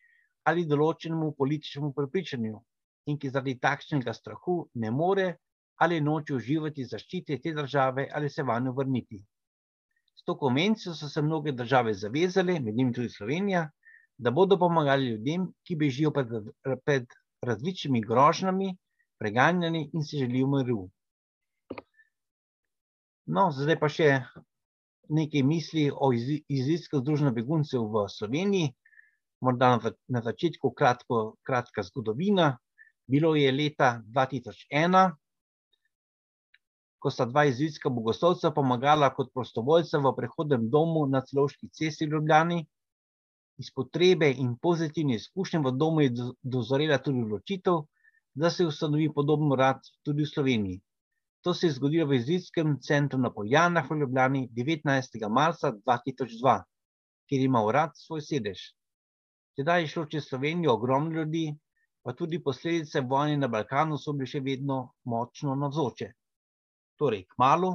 ali 0.48 0.66
določenemu 0.66 1.34
političnemu 1.38 1.94
prepričanju, 1.94 2.60
in 3.06 3.18
ki 3.18 3.30
zaradi 3.30 3.60
takšnega 3.60 4.14
strahu 4.14 4.70
ne 4.76 4.92
more 4.92 5.28
ali 5.80 6.02
noče 6.02 6.36
uživati 6.36 6.86
zaščite 6.86 7.40
te 7.44 7.54
države 7.54 8.08
ali 8.14 8.30
se 8.30 8.44
vanjo 8.44 8.74
vrniti. 8.76 9.22
S 10.16 10.24
to 10.28 10.36
konvencijo 10.38 10.94
so 10.96 11.08
se 11.08 11.22
mnoge 11.22 11.52
države 11.52 11.94
zavezale, 11.94 12.60
med 12.60 12.76
njimi 12.76 12.94
tudi 12.94 13.10
Slovenija, 13.10 13.70
da 14.18 14.32
bodo 14.32 14.58
pomagali 14.60 15.14
ljudem, 15.14 15.48
ki 15.64 15.76
bežijo 15.80 16.12
pred, 16.12 16.50
pred 16.86 17.06
različnimi 17.42 18.02
grožnjami, 18.04 18.74
preganjani 19.20 19.90
in 19.94 20.04
si 20.04 20.20
želijo 20.20 20.48
miru. 20.52 20.90
No, 23.26 23.48
zdaj 23.56 23.80
pa 23.80 23.88
še 23.94 24.10
nekaj 25.10 25.44
misli 25.44 25.88
o 25.94 26.12
izidsko 26.12 27.00
združenju 27.00 27.32
beguncev 27.34 27.86
v 27.94 28.06
Sloveniji, 28.12 28.74
morda 29.42 29.78
na 30.08 30.22
začetku 30.26 30.74
kratko, 30.76 31.22
kratka 31.48 31.84
zgodovina, 31.88 32.58
Bilo 33.10 33.34
je 33.36 33.52
leta 33.52 34.02
2001, 34.06 35.16
ko 37.02 37.10
sta 37.10 37.26
dva 37.26 37.46
izvidska 37.50 37.90
bogoslovca 37.90 38.52
pomagala 38.54 39.08
kot 39.16 39.32
prostovoljca 39.34 39.98
v 40.04 40.12
prehodnem 40.18 40.68
domu 40.70 41.08
na 41.10 41.22
celovški 41.26 41.70
cesti 41.74 42.06
v 42.06 42.14
Ljubljani. 42.14 42.60
Iz 43.58 43.72
potrebe 43.76 44.30
in 44.44 44.52
pozitivne 44.62 45.18
izkušnje 45.18 45.62
v 45.64 45.72
domu 45.76 46.04
je 46.06 46.12
dozorela 46.44 47.00
tudi 47.02 47.24
odločitev, 47.26 47.80
da 48.36 48.52
se 48.54 48.68
ustanovi 48.68 49.08
podoben 49.16 49.52
urad 49.56 49.90
tudi 50.06 50.28
v 50.28 50.30
Sloveniji. 50.30 50.82
To 51.42 51.54
se 51.54 51.68
je 51.68 51.78
zgodilo 51.80 52.06
v 52.08 52.20
izvidskem 52.20 52.76
centru 52.82 53.20
na 53.20 53.32
Poljanah 53.34 53.90
v 53.90 53.98
Ljubljani 54.04 54.44
19. 54.54 55.18
marca 55.30 55.72
2002. 55.72 56.62
kjer 57.30 57.42
ima 57.42 57.64
urad 57.66 57.98
svoj 57.98 58.22
sedež. 58.22 58.62
Tedaj 59.58 59.82
je 59.82 59.88
šlo 59.88 60.06
čez 60.06 60.30
Slovenijo 60.30 60.74
ogromno 60.74 61.12
ljudi, 61.18 61.56
pa 62.10 62.14
tudi 62.18 62.40
posledice 62.44 63.02
vojne 63.02 63.38
na 63.38 63.48
Balkanu 63.48 63.98
so 64.02 64.16
bile 64.18 64.26
še 64.26 64.40
vedno 64.42 64.76
močno 65.06 65.54
navzoče. 65.64 66.08
Torej, 66.98 67.20
k 67.30 67.38
malu, 67.38 67.70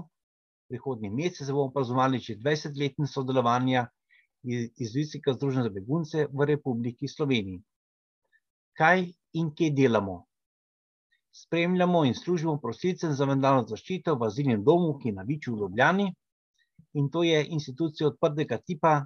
prihodnji 0.67 1.11
mesec, 1.15 1.53
bomo 1.55 1.71
praznovali 1.77 2.19
že 2.19 2.35
20-letni 2.41 3.07
sodelovanja 3.07 3.85
iz 4.43 4.97
Visika 4.99 5.37
Združenja 5.37 5.69
za 5.69 5.73
begunce 5.77 6.27
v 6.33 6.49
Republiki 6.51 7.07
Sloveniji. 7.07 7.61
Kaj 8.75 9.07
in 9.39 9.55
kje 9.55 9.71
delamo? 9.71 10.19
Spremljamo 11.31 12.03
in 12.11 12.19
služimo 12.19 12.59
prosilcem 12.59 13.15
za 13.15 13.31
mednarodno 13.31 13.77
zaščito 13.77 14.19
v 14.19 14.33
azilnem 14.33 14.67
domu, 14.67 14.97
ki 14.99 15.13
je 15.13 15.19
na 15.21 15.29
Viču 15.31 15.55
v 15.55 15.63
Ljubljani. 15.63 16.11
In 16.99 17.07
to 17.07 17.23
je 17.23 17.39
institucija 17.55 18.11
odprtega 18.11 18.59
tipa 18.59 18.99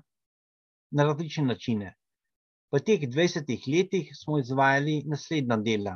na 0.96 1.10
različne 1.12 1.50
načine. 1.52 1.98
V 2.68 2.80
teh 2.84 3.00
20 3.00 3.48
letih 3.72 4.10
smo 4.12 4.38
izvajali 4.38 5.02
naslednja 5.08 5.56
dela. 5.56 5.94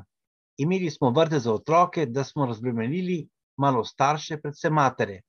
Imeli 0.56 0.90
smo 0.90 1.10
vrte 1.10 1.38
za 1.38 1.52
otroke, 1.52 2.06
da 2.06 2.24
smo 2.24 2.46
razbremenili 2.46 3.28
malo 3.56 3.84
starše, 3.84 4.38
predvsem 4.40 4.72
matere. 4.72 5.20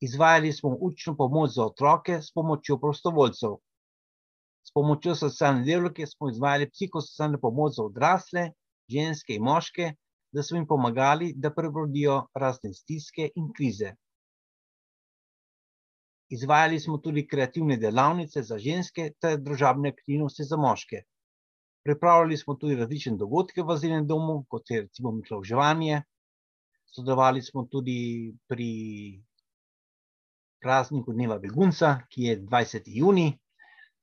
Izvajali 0.00 0.52
smo 0.52 0.76
učno 0.80 1.16
pomoč 1.16 1.54
za 1.54 1.64
otroke 1.64 2.18
s 2.22 2.32
pomočjo 2.34 2.78
prostovoljcev. 2.78 3.54
S 4.66 4.72
pomočjo 4.74 5.14
socialne 5.14 5.62
delovke 5.64 6.06
smo 6.06 6.30
izvajali 6.30 6.70
psihosocialno 6.70 7.38
pomoč 7.40 7.76
za 7.76 7.84
odrasle, 7.84 8.50
ženske 8.90 9.38
in 9.38 9.42
moške, 9.42 9.92
da 10.32 10.42
smo 10.42 10.58
jim 10.58 10.66
pomagali, 10.66 11.32
da 11.36 11.54
prebrodijo 11.54 12.26
razne 12.34 12.72
stiske 12.74 13.30
in 13.36 13.52
krize. 13.56 13.94
Izvajali 16.28 16.80
smo 16.80 16.98
tudi 16.98 17.26
kreativne 17.28 17.76
delavnice 17.76 18.42
za 18.42 18.58
ženske 18.58 19.10
ter 19.20 19.36
družabne 19.40 19.92
aktivnosti 19.92 20.44
za 20.44 20.56
moške. 20.56 21.02
Pripravljali 21.84 22.36
smo 22.36 22.54
tudi 22.54 22.76
različne 22.76 23.16
dogodke 23.20 23.62
v 23.62 23.74
azilnem 23.74 24.06
domu, 24.06 24.44
kot 24.48 24.70
je 24.70 24.80
recimo 24.86 25.12
miklavževanje. 25.12 26.02
Sodelovali 26.94 27.42
smo 27.42 27.66
tudi 27.70 27.96
pri 28.48 28.68
prazniku 30.64 31.12
dneva 31.12 31.38
begunca, 31.38 31.90
ki 32.08 32.30
je 32.30 32.38
20. 32.40 32.88
juni. 33.00 33.26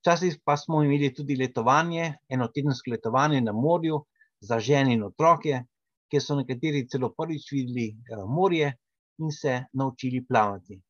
Včasih 0.01 0.37
pa 0.45 0.57
smo 0.57 0.83
imeli 0.83 1.09
tudi 1.13 1.35
letovanje, 1.39 2.13
enotedensko 2.29 2.91
letovanje 2.93 3.41
na 3.41 3.51
morju 3.53 4.03
za 4.41 4.59
žene 4.59 4.93
in 4.93 5.03
otroke, 5.03 5.63
kjer 6.09 6.23
so 6.25 6.37
nekateri 6.37 6.87
celo 6.89 7.09
prvič 7.17 7.51
videli 7.55 7.87
morje 8.27 8.71
in 9.17 9.31
se 9.31 9.63
naučili 9.73 10.25
plavati. 10.25 10.81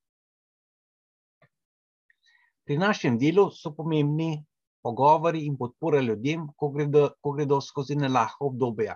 Pri 2.65 2.77
našem 2.77 3.17
delu 3.17 3.49
so 3.51 3.73
pomembni 3.75 4.45
pogovori 4.81 5.45
in 5.45 5.57
podpora 5.57 6.01
ljudem, 6.01 6.47
ko 6.57 6.69
gredo, 6.69 7.07
ko 7.21 7.33
gredo 7.37 7.61
skozi 7.61 7.95
nelahka 7.95 8.45
obdobja. 8.45 8.95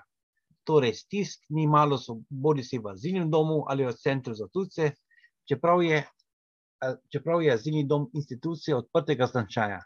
Torej, 0.65 0.93
stisk 0.97 1.45
ni 1.49 1.67
malo, 1.67 1.97
so 1.97 2.19
bodisi 2.29 2.79
v 2.81 2.93
azilnem 2.93 3.29
domu 3.29 3.63
ali 3.69 3.85
v 3.85 3.93
centru 3.93 4.33
za 4.33 4.47
tujce, 4.53 4.91
čeprav 5.49 5.83
je, 5.85 6.03
čeprav 7.13 7.41
je 7.41 7.53
azilni 7.53 7.83
dom 7.89 8.09
institucija 8.13 8.77
odprtega 8.77 9.27
značaja. 9.29 9.81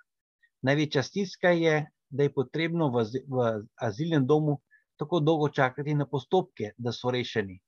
Največja 0.63 1.03
stiska 1.03 1.51
je, 1.55 1.81
da 2.09 2.23
je 2.25 2.33
potrebno 2.33 2.89
v, 2.91 3.03
v 3.27 3.49
azilnem 3.85 4.25
domu 4.27 4.59
tako 4.99 5.19
dolgo 5.19 5.49
čakati 5.49 5.95
na 5.95 6.07
postopke, 6.07 6.73
da 6.77 6.91
so 6.91 7.11
rešeni. 7.11 7.59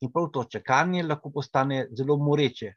In 0.00 0.10
prav 0.10 0.30
to 0.34 0.44
čakanje 0.44 1.02
lahko 1.02 1.30
postane 1.30 1.84
zelo 1.94 2.16
moreče, 2.18 2.72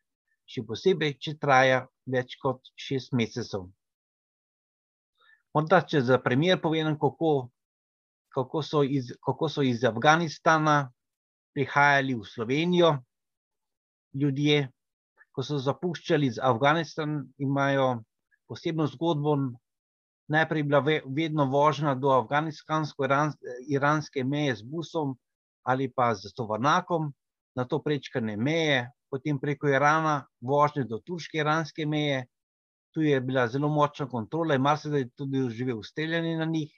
še 0.49 0.63
posebej, 0.67 1.17
če 1.19 1.37
traja 1.39 1.85
več 2.05 2.37
kot 2.41 2.61
šest 2.75 3.13
mesecev. 3.13 3.69
Morda, 5.53 5.83
če 5.85 6.01
za 6.01 6.17
primer 6.17 6.59
povedam, 6.61 6.97
kako, 6.99 7.49
kako, 8.33 8.61
so 8.65 8.83
iz, 8.83 9.13
kako 9.23 9.49
so 9.49 9.61
iz 9.61 9.83
Afganistana 9.85 10.89
prihajali 11.53 12.15
v 12.17 12.25
Slovenijo 12.25 12.95
ljudje, 14.17 14.71
ko 15.33 15.45
so 15.45 15.59
zapuščali 15.61 16.31
z 16.33 16.41
Afganistan, 16.41 17.21
imajo 17.41 18.01
posebno 18.49 18.87
zgodbo, 18.89 19.37
najprej 20.33 20.59
je 20.59 20.63
bila 20.63 20.79
vedno 21.05 21.45
vožnja 21.49 21.95
do 21.95 22.09
afganistansko-iranske 22.13 24.23
meje 24.23 24.55
z 24.55 24.63
busom 24.63 25.17
ali 25.63 25.89
pa 25.89 26.15
z 26.15 26.33
tovornakom, 26.35 27.13
nato 27.55 27.79
prečkanje 27.79 28.37
meje, 28.37 28.91
potem 29.13 29.37
preko 29.37 29.69
Irana 29.69 30.23
vožnje 30.41 30.87
do 30.89 30.97
turške-iranske 31.05 31.85
meje, 31.85 32.23
tu 32.93 33.03
je 33.05 33.19
bila 33.21 33.45
zelo 33.47 33.69
močna 33.69 34.07
kontrola 34.09 34.57
in 34.57 34.63
marsikdaj 34.65 35.05
tudi 35.13 35.41
doživel 35.43 35.83
streljanje 35.85 36.31
na 36.39 36.47
njih, 36.49 36.71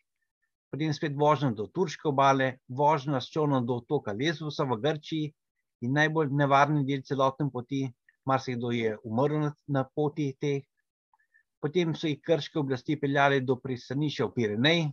potem 0.71 0.91
spet 0.93 1.15
vožnja 1.15 1.53
do 1.55 1.69
turške 1.71 2.09
obale, 2.11 2.57
vožnja 2.67 3.21
s 3.23 3.31
čolnom 3.31 3.63
do 3.63 3.77
otoka 3.79 4.11
Lesbosa 4.11 4.67
v 4.67 4.79
Grčiji 4.83 5.31
in 5.87 5.95
najbolj 5.95 6.33
nevarni 6.35 6.83
del 6.83 7.05
celotne 7.07 7.47
poti, 7.53 7.85
marsikdo 8.27 8.73
je 8.75 8.97
umrl 9.07 9.47
na 9.71 9.85
poti 9.95 10.33
teh, 10.41 10.67
potem 11.63 11.95
so 11.95 12.11
jih 12.11 12.19
krške 12.19 12.59
oblasti 12.59 12.99
peljale 12.99 13.39
do 13.39 13.55
pristanišča 13.63 14.27
v 14.27 14.35
Pirenej, 14.35 14.85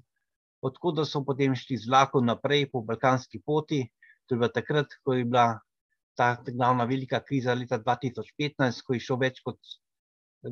odkud 0.62 1.02
so 1.10 1.24
potem 1.26 1.58
šli 1.58 1.74
z 1.74 1.90
vlakom 1.90 2.22
naprej 2.30 2.68
po 2.70 2.86
balkanski 2.86 3.42
poti. 3.42 3.82
To 4.26 4.36
je 4.36 4.38
bilo 4.38 4.54
takrat, 4.54 4.94
ko 5.02 5.18
je 5.18 5.26
bila 5.26 5.58
ta 6.16 6.34
glavna 6.46 6.84
velika 6.84 7.20
kriza 7.24 7.54
leta 7.54 7.78
2015, 7.78 8.82
ko 8.86 8.94
je 8.94 9.00
šlo 9.06 9.18
več 9.22 9.40
kot 9.44 9.58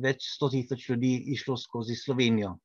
več 0.03 0.27
sto 0.33 0.49
tisoč 0.49 0.87
ljudi 0.89 1.11
išlo 1.35 1.57
skozi 1.57 1.95
Slovenijo. 1.99 2.55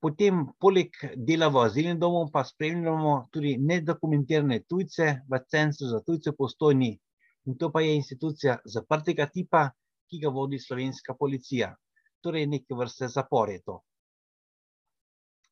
Potem, 0.00 0.46
poleg 0.62 0.94
dela 1.28 1.50
v 1.52 1.64
azilnem 1.66 1.98
domu, 2.00 2.22
pa 2.32 2.44
spremljamo 2.48 3.16
tudi 3.34 3.56
nedokumentirane 3.58 4.62
tujce 4.68 5.10
v 5.28 5.40
Centru 5.50 5.90
za 5.90 6.00
tujce 6.06 6.32
postojni. 6.32 6.94
In 7.48 7.58
to 7.60 7.68
pa 7.74 7.82
je 7.84 7.96
institucija 7.96 8.56
zaprtega 8.64 9.26
tipa, 9.26 9.68
ki 10.08 10.22
ga 10.24 10.32
vodi 10.32 10.58
slovenska 10.58 11.14
policija 11.18 11.74
torej 12.20 12.46
neke 12.46 12.74
vrste 12.74 13.08
zapor 13.08 13.50
je 13.50 13.62
to. 13.62 13.80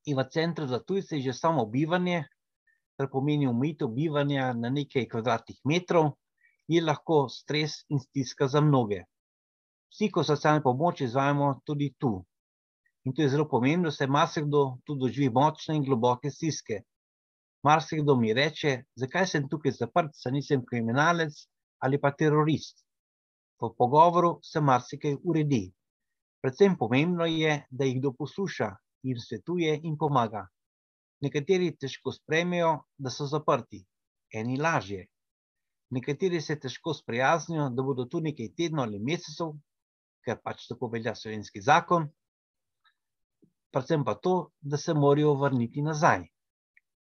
In 0.08 0.16
v 0.16 0.24
centru 0.30 0.66
za 0.66 0.80
tujce 0.80 1.16
je 1.16 1.28
že 1.28 1.32
samo 1.32 1.66
bivanje, 1.66 2.24
kar 2.98 3.06
pomeni 3.10 3.46
omejitev 3.46 3.92
bivanja 3.94 4.52
na 4.58 4.70
nekaj 4.74 5.06
kvadratnih 5.12 5.60
metrov, 5.64 6.10
je 6.68 6.80
lahko 6.82 7.28
stres 7.30 7.84
in 7.88 8.00
stiska 8.02 8.48
za 8.48 8.60
mnoge. 8.60 9.04
Psihosocialno 9.94 10.62
pomoč 10.62 11.00
izvajamo 11.06 11.60
tudi 11.64 11.92
tu. 11.98 12.24
In 13.06 13.14
to 13.14 13.22
je 13.22 13.28
zelo 13.28 13.46
pomembno, 13.48 13.90
saj 13.94 14.10
marsikdo 14.10 14.64
tu 14.84 14.98
doživi 14.98 15.30
močne 15.30 15.76
in 15.78 15.84
globoke 15.86 16.30
stiske. 16.30 16.82
Marsikdo 17.64 18.16
mi 18.16 18.34
reče, 18.34 18.74
zakaj 18.98 19.26
sem 19.26 19.48
tukaj 19.48 19.72
zaprt, 19.78 20.12
saj 20.14 20.34
nisem 20.34 20.66
kriminalec 20.66 21.38
ali 21.78 22.00
pa 22.02 22.10
terorist. 22.10 22.82
V 23.62 23.70
pogovoru 23.78 24.38
se 24.42 24.60
marsikaj 24.60 25.16
uredi. 25.22 25.64
Predvsem 26.42 26.76
pomembno 26.78 27.26
je, 27.26 27.62
da 27.70 27.84
jih 27.84 27.98
kdo 27.98 28.12
posluša, 28.18 28.68
jim 29.02 29.18
svetuje 29.18 29.80
in 29.82 29.96
pomaga. 29.98 30.48
Nekateri 31.24 31.72
težko 31.76 32.12
sprejmejo, 32.14 32.74
da 32.98 33.10
so 33.10 33.26
zaprti, 33.26 33.82
eni 34.34 34.58
lažje. 34.60 35.06
Nekateri 35.90 36.40
se 36.40 36.58
težko 36.60 36.94
sprijaznijo, 36.94 37.70
da 37.74 37.82
bodo 37.82 38.04
tu 38.04 38.20
nekaj 38.20 38.52
tednov 38.56 38.86
ali 38.86 39.00
mesecev, 39.02 39.54
ker 40.24 40.38
pač 40.44 40.66
tako 40.68 40.90
velja 40.92 41.14
slovenski 41.16 41.62
zakon, 41.64 42.08
predvsem 43.72 44.04
pa 44.04 44.14
to, 44.14 44.50
da 44.60 44.76
se 44.76 44.94
morajo 44.94 45.34
vrniti 45.40 45.82
nazaj. 45.82 46.26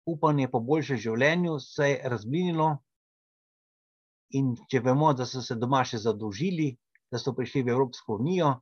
Upanje 0.08 0.48
po 0.48 0.60
boljšem 0.60 1.00
življenju 1.04 1.58
se 1.60 1.90
je 1.90 2.12
razblinilo 2.12 2.68
in 4.38 4.54
če 4.70 4.80
vemo, 4.84 5.12
da 5.12 5.26
so 5.26 5.42
se 5.44 5.56
doma 5.56 5.82
še 5.84 6.00
zadolžili, 6.04 6.70
da 7.12 7.20
so 7.20 7.32
prišli 7.36 7.62
v 7.64 7.74
Evropsko 7.74 8.18
unijo, 8.20 8.54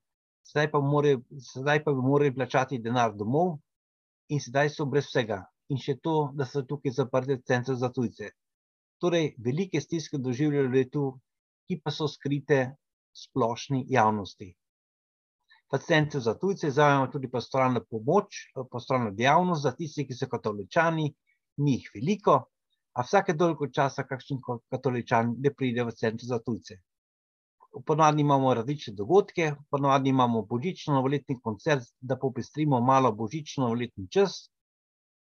zdaj 0.50 0.70
pa, 0.70 0.80
more, 0.80 1.16
zdaj 1.54 1.82
pa 1.84 1.94
bi 1.94 2.02
morali 2.02 2.34
plačati 2.34 2.78
denar 2.82 3.14
domov, 3.18 3.56
in 4.28 4.40
zdaj 4.40 4.70
so 4.74 4.86
brez 4.90 5.06
vsega. 5.10 5.42
In 5.68 5.80
še 5.82 5.96
to, 6.02 6.30
da 6.38 6.46
so 6.46 6.62
tukaj 6.62 6.94
zaprte 6.94 7.40
centre 7.50 7.74
za 7.74 7.90
tujce. 7.94 8.30
Torej, 9.02 9.32
velike 9.42 9.80
stiske 9.82 10.18
doživljajo 10.22 10.68
ljudje 10.68 10.90
tu, 10.94 11.04
ki 11.66 11.80
pa 11.82 11.90
so 11.90 12.06
skrite 12.08 12.60
splošni 13.16 13.82
javnosti. 13.90 14.52
V 15.72 15.80
centru 15.82 16.20
za 16.22 16.36
tujce 16.38 16.70
izvajamo 16.70 17.08
tudi 17.10 17.30
pastoralno 17.30 17.82
pomoč, 17.90 18.44
pastoralno 18.70 19.10
dejavnost 19.18 19.66
za 19.66 19.74
tiste, 19.74 20.06
ki 20.06 20.14
so 20.14 20.30
katoličani, 20.30 21.08
ni 21.66 21.78
jih 21.78 21.88
veliko, 21.94 22.36
a 22.94 23.02
vsake 23.02 23.34
toliko 23.34 23.66
časa 23.74 24.06
kakšen 24.06 24.38
katoličan 24.70 25.34
ne 25.42 25.50
pride 25.50 25.84
v 25.84 25.96
centru 25.98 26.30
za 26.30 26.38
tujce 26.38 26.78
ponavadi 27.80 28.20
imamo 28.22 28.54
različne 28.54 28.94
dogodke, 28.94 29.52
ponavadi 29.70 30.10
imamo 30.10 30.42
božično-novoletni 30.42 31.40
koncert, 31.42 31.84
da 32.00 32.16
popestrimo 32.18 32.80
malo 32.80 33.12
božično-novoletni 33.12 34.08
čas, 34.10 34.50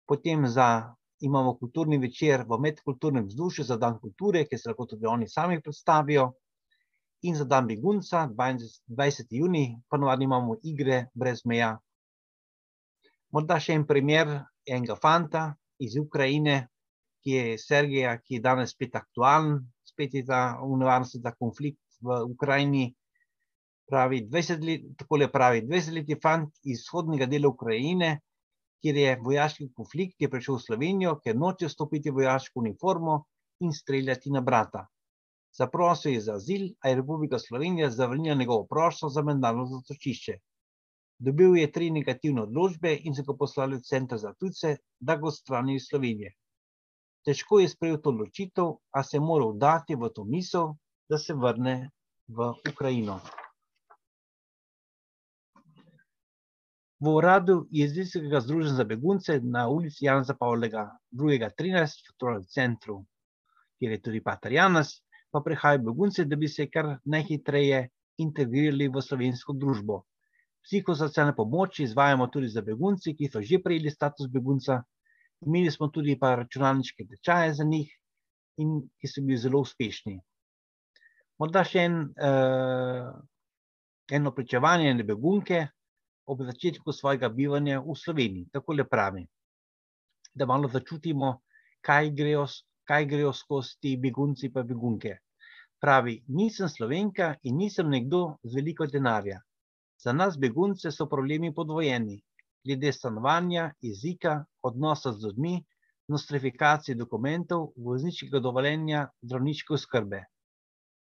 potem 0.08 0.48
za, 0.48 0.96
imamo 1.20 1.56
kulturni 1.58 1.98
večer 1.98 2.46
v 2.50 2.60
medkulturnem 2.62 3.26
vzdušju 3.26 3.66
za 3.66 3.78
dan 3.78 4.00
kulture, 4.00 4.46
ki 4.46 4.58
se 4.58 4.70
lahko 4.70 4.86
tudi 4.86 5.06
oni 5.06 5.28
sami 5.30 5.62
predstavijo, 5.62 6.34
in 7.22 7.36
za 7.36 7.46
dan 7.46 7.68
begunca, 7.68 8.28
20. 8.30 9.26
juni, 9.30 9.82
ponovadi 9.90 10.24
imamo 10.24 10.56
igre 10.64 11.08
brez 11.14 11.42
meja. 11.46 11.72
Morda 13.32 13.58
še 13.60 13.74
en 13.74 13.86
primer 13.88 14.30
enega 14.66 14.96
fanta 15.02 15.48
iz 15.82 15.98
Ukrajine, 15.98 16.68
ki 17.26 17.32
je 17.32 17.58
Sergeja, 17.58 18.18
ki 18.22 18.38
je 18.38 18.42
danes 18.42 18.76
spet 18.76 18.96
aktualen, 18.96 19.64
spet 19.84 20.14
je 20.14 20.22
ta 20.26 20.60
nevarnost, 20.62 21.18
ta 21.24 21.34
konflikt 21.34 21.80
v 22.06 22.22
Ukrajini. 22.30 22.86
Pravi 23.90 24.24
20 24.26 24.64
let, 24.66 24.86
tako 24.98 25.20
le 25.22 25.28
pravi 25.32 25.62
20 25.66 25.94
let 25.98 26.10
je 26.10 26.18
fant 26.22 26.50
iz 26.64 26.82
vzhodnega 26.86 27.28
dela 27.30 27.52
Ukrajine, 27.54 28.16
kjer 28.82 28.98
je 28.98 29.14
vojaški 29.22 29.70
konflikt, 29.78 30.16
je 30.22 30.30
prišel 30.30 30.58
v 30.58 30.64
Slovenijo, 30.64 31.16
ker 31.22 31.38
noče 31.38 31.70
vstopiti 31.70 32.12
v 32.12 32.22
vojaško 32.22 32.62
uniformo 32.62 33.24
in 33.66 33.74
streljati 33.74 34.34
na 34.34 34.42
brata. 34.42 34.86
Zaprosil 35.58 36.14
je 36.14 36.22
za 36.22 36.34
azil, 36.36 36.68
a 36.84 36.90
je 36.90 36.96
Republika 37.00 37.40
Slovenija 37.40 37.90
zavrnila 37.90 38.36
njegovo 38.36 38.66
prošlo 38.70 39.10
za 39.10 39.22
mednarodno 39.24 39.78
zatočišče. 39.78 40.34
Dobil 41.20 41.58
je 41.58 41.72
tri 41.72 41.92
negativne 41.92 42.42
odločbe 42.44 42.92
in 43.08 43.16
so 43.16 43.24
ga 43.24 43.38
poslali 43.40 43.78
v 43.78 43.86
center 43.88 44.20
za 44.20 44.34
tujce, 44.34 44.76
da 45.00 45.16
ga 45.16 45.30
odstranijo 45.30 45.80
iz 45.80 45.88
Slovenije. 45.90 46.34
Težko 47.26 47.60
je 47.60 47.70
sprejel 47.70 48.02
to 48.04 48.12
odločitev, 48.12 48.74
a 48.92 49.04
se 49.04 49.18
je 49.18 49.22
moral 49.22 49.54
dati 49.58 49.96
v 49.96 50.10
to 50.14 50.26
misel, 50.26 50.76
da 51.10 51.18
se 51.18 51.34
vrne 51.34 51.90
v 52.28 52.54
Ukrajino. 52.70 53.20
V 57.00 57.12
uradu 57.12 57.68
jezikskega 57.72 58.40
združenja 58.42 58.76
za 58.76 58.84
begunce 58.84 59.40
na 59.44 59.68
ulici 59.70 60.06
Janza 60.06 60.34
Pavlega 60.34 60.90
2.13, 61.12 62.16
torej 62.18 62.40
v 62.42 62.50
centru, 62.50 62.96
kjer 63.78 63.92
je 63.92 64.02
tudi 64.02 64.22
pater 64.24 64.56
Janas, 64.56 65.04
pa 65.32 65.44
prihajajo 65.44 65.84
begunci, 65.92 66.26
da 66.26 66.36
bi 66.36 66.48
se 66.48 66.70
kar 66.72 66.96
najhitreje 67.06 67.90
integrirali 68.18 68.88
v 68.88 69.02
slovensko 69.04 69.54
družbo. 69.54 70.06
Psihosocialne 70.66 71.36
pomoči 71.36 71.84
izvajamo 71.84 72.28
tudi 72.34 72.48
za 72.50 72.64
begunci, 72.66 73.14
ki 73.14 73.30
so 73.30 73.42
že 73.42 73.60
prejeli 73.62 73.92
status 73.92 74.32
begunca. 74.32 74.82
Imeli 75.46 75.70
smo 75.72 75.92
tudi 75.94 76.16
pa 76.18 76.36
računalniške 76.40 77.06
tečaje 77.12 77.54
za 77.54 77.68
njih, 77.68 77.92
in 78.58 78.80
ki 78.98 79.08
so 79.08 79.22
bili 79.22 79.38
zelo 79.38 79.60
uspešni. 79.62 80.16
Morda 81.42 81.66
še 81.68 81.82
en, 81.84 81.96
uh, 82.16 83.08
eno 84.18 84.32
pričevanje 84.36 84.92
ene 84.94 85.04
begunke 85.04 85.58
ob 86.32 86.44
začetku 86.48 86.94
svojega 86.96 87.30
bivanja 87.30 87.82
v 87.84 87.96
Sloveniji. 88.00 88.48
Tako 88.56 88.76
le 88.78 88.86
pravi, 88.88 89.24
da 90.34 90.48
malo 90.48 90.70
začutimo, 90.72 91.32
kaj 91.86 92.14
grejo, 92.18 92.46
kaj 92.88 93.08
grejo 93.12 93.34
skozi 93.36 93.76
ti 93.82 93.92
begunci 94.06 94.50
pa 94.54 94.64
begunke. 94.64 95.18
Pravi, 95.84 96.16
nisem 96.38 96.72
slovenka 96.72 97.34
in 97.44 97.60
nisem 97.60 97.90
nekdo 97.92 98.22
z 98.44 98.56
veliko 98.56 98.88
denarja. 98.88 99.42
Za 100.02 100.14
nas, 100.14 100.38
begunce, 100.40 100.92
so 100.92 101.10
problemi 101.12 101.52
podvojeni, 101.54 102.16
glede 102.66 102.94
stanovanja, 102.96 103.74
jezika, 103.82 104.38
odnosa 104.64 105.12
z 105.12 105.28
ljudmi, 105.28 105.58
nostrifikacije 106.08 106.96
dokumentov, 106.96 107.74
vozniškega 107.76 108.40
dovoljenja, 108.40 109.08
zdravniške 109.22 109.76
oskrbe. 109.76 110.24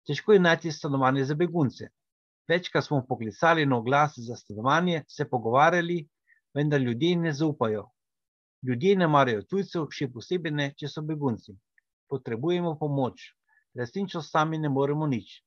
Težko 0.08 0.34
je 0.34 0.40
najti 0.40 0.72
stanovanje 0.72 1.26
za 1.26 1.36
begunce. 1.36 1.88
Večkrat 2.50 2.86
smo 2.86 3.04
poklicali 3.10 3.66
na 3.66 3.78
oglas 3.78 4.14
za 4.18 4.36
stanovanje, 4.36 5.04
se 5.08 5.30
pogovarjali, 5.30 6.08
vendar 6.54 6.82
ljudje 6.82 7.16
ne 7.16 7.34
zaupajo. 7.34 7.90
Ljudje 8.68 8.96
ne 8.96 9.08
marajo 9.08 9.44
tujcev, 9.44 9.86
še 9.92 10.08
posebej 10.14 10.52
ne, 10.52 10.68
če 10.78 10.90
so 10.90 11.04
begunci. 11.06 11.56
Potrebujemo 12.10 12.74
pomoč, 12.80 13.30
resnično 13.78 14.22
sami 14.22 14.58
ne 14.58 14.70
moremo 14.70 15.08
nič. 15.08 15.38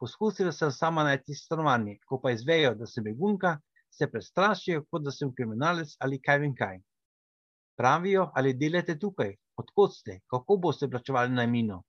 Poskusila 0.00 0.52
sem 0.52 0.70
sama 0.72 1.04
najti 1.04 1.34
stanovanje, 1.34 1.98
ko 2.06 2.20
pa 2.22 2.32
izvejo, 2.34 2.74
da 2.80 2.86
sem 2.86 3.04
begunka, 3.04 3.56
se 3.90 4.06
prestrašijo, 4.10 4.84
kot 4.90 5.04
da 5.04 5.12
sem 5.14 5.32
kriminalec 5.34 5.94
ali 6.00 6.20
kaj 6.22 6.42
vem 6.44 6.54
kaj. 6.54 6.80
Pravijo, 7.78 8.30
ali 8.34 8.54
delate 8.54 8.98
tukaj, 8.98 9.34
odkot 9.56 9.94
ste, 9.94 10.20
kako 10.30 10.56
boste 10.56 10.88
plačevali 10.90 11.34
najmino. 11.34 11.82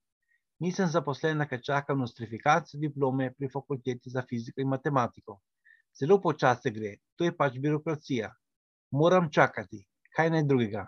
Nisem 0.59 0.89
zaposlena, 0.91 1.45
ker 1.47 1.61
čakam 1.63 2.01
nostrifikacijo 2.03 2.79
diplome 2.79 3.29
pri 3.37 3.47
fakulteti 3.53 4.11
za 4.11 4.23
fiziko 4.29 4.61
in 4.61 4.67
matematiko. 4.67 5.37
Zelo 5.99 6.17
počasi 6.21 6.71
gre, 6.75 6.91
to 7.15 7.27
je 7.27 7.35
pač 7.35 7.55
birokracija. 7.63 8.27
Moram 9.01 9.29
čakati, 9.31 9.79
kaj 10.15 10.31
naj 10.33 10.43
drugega. 10.49 10.83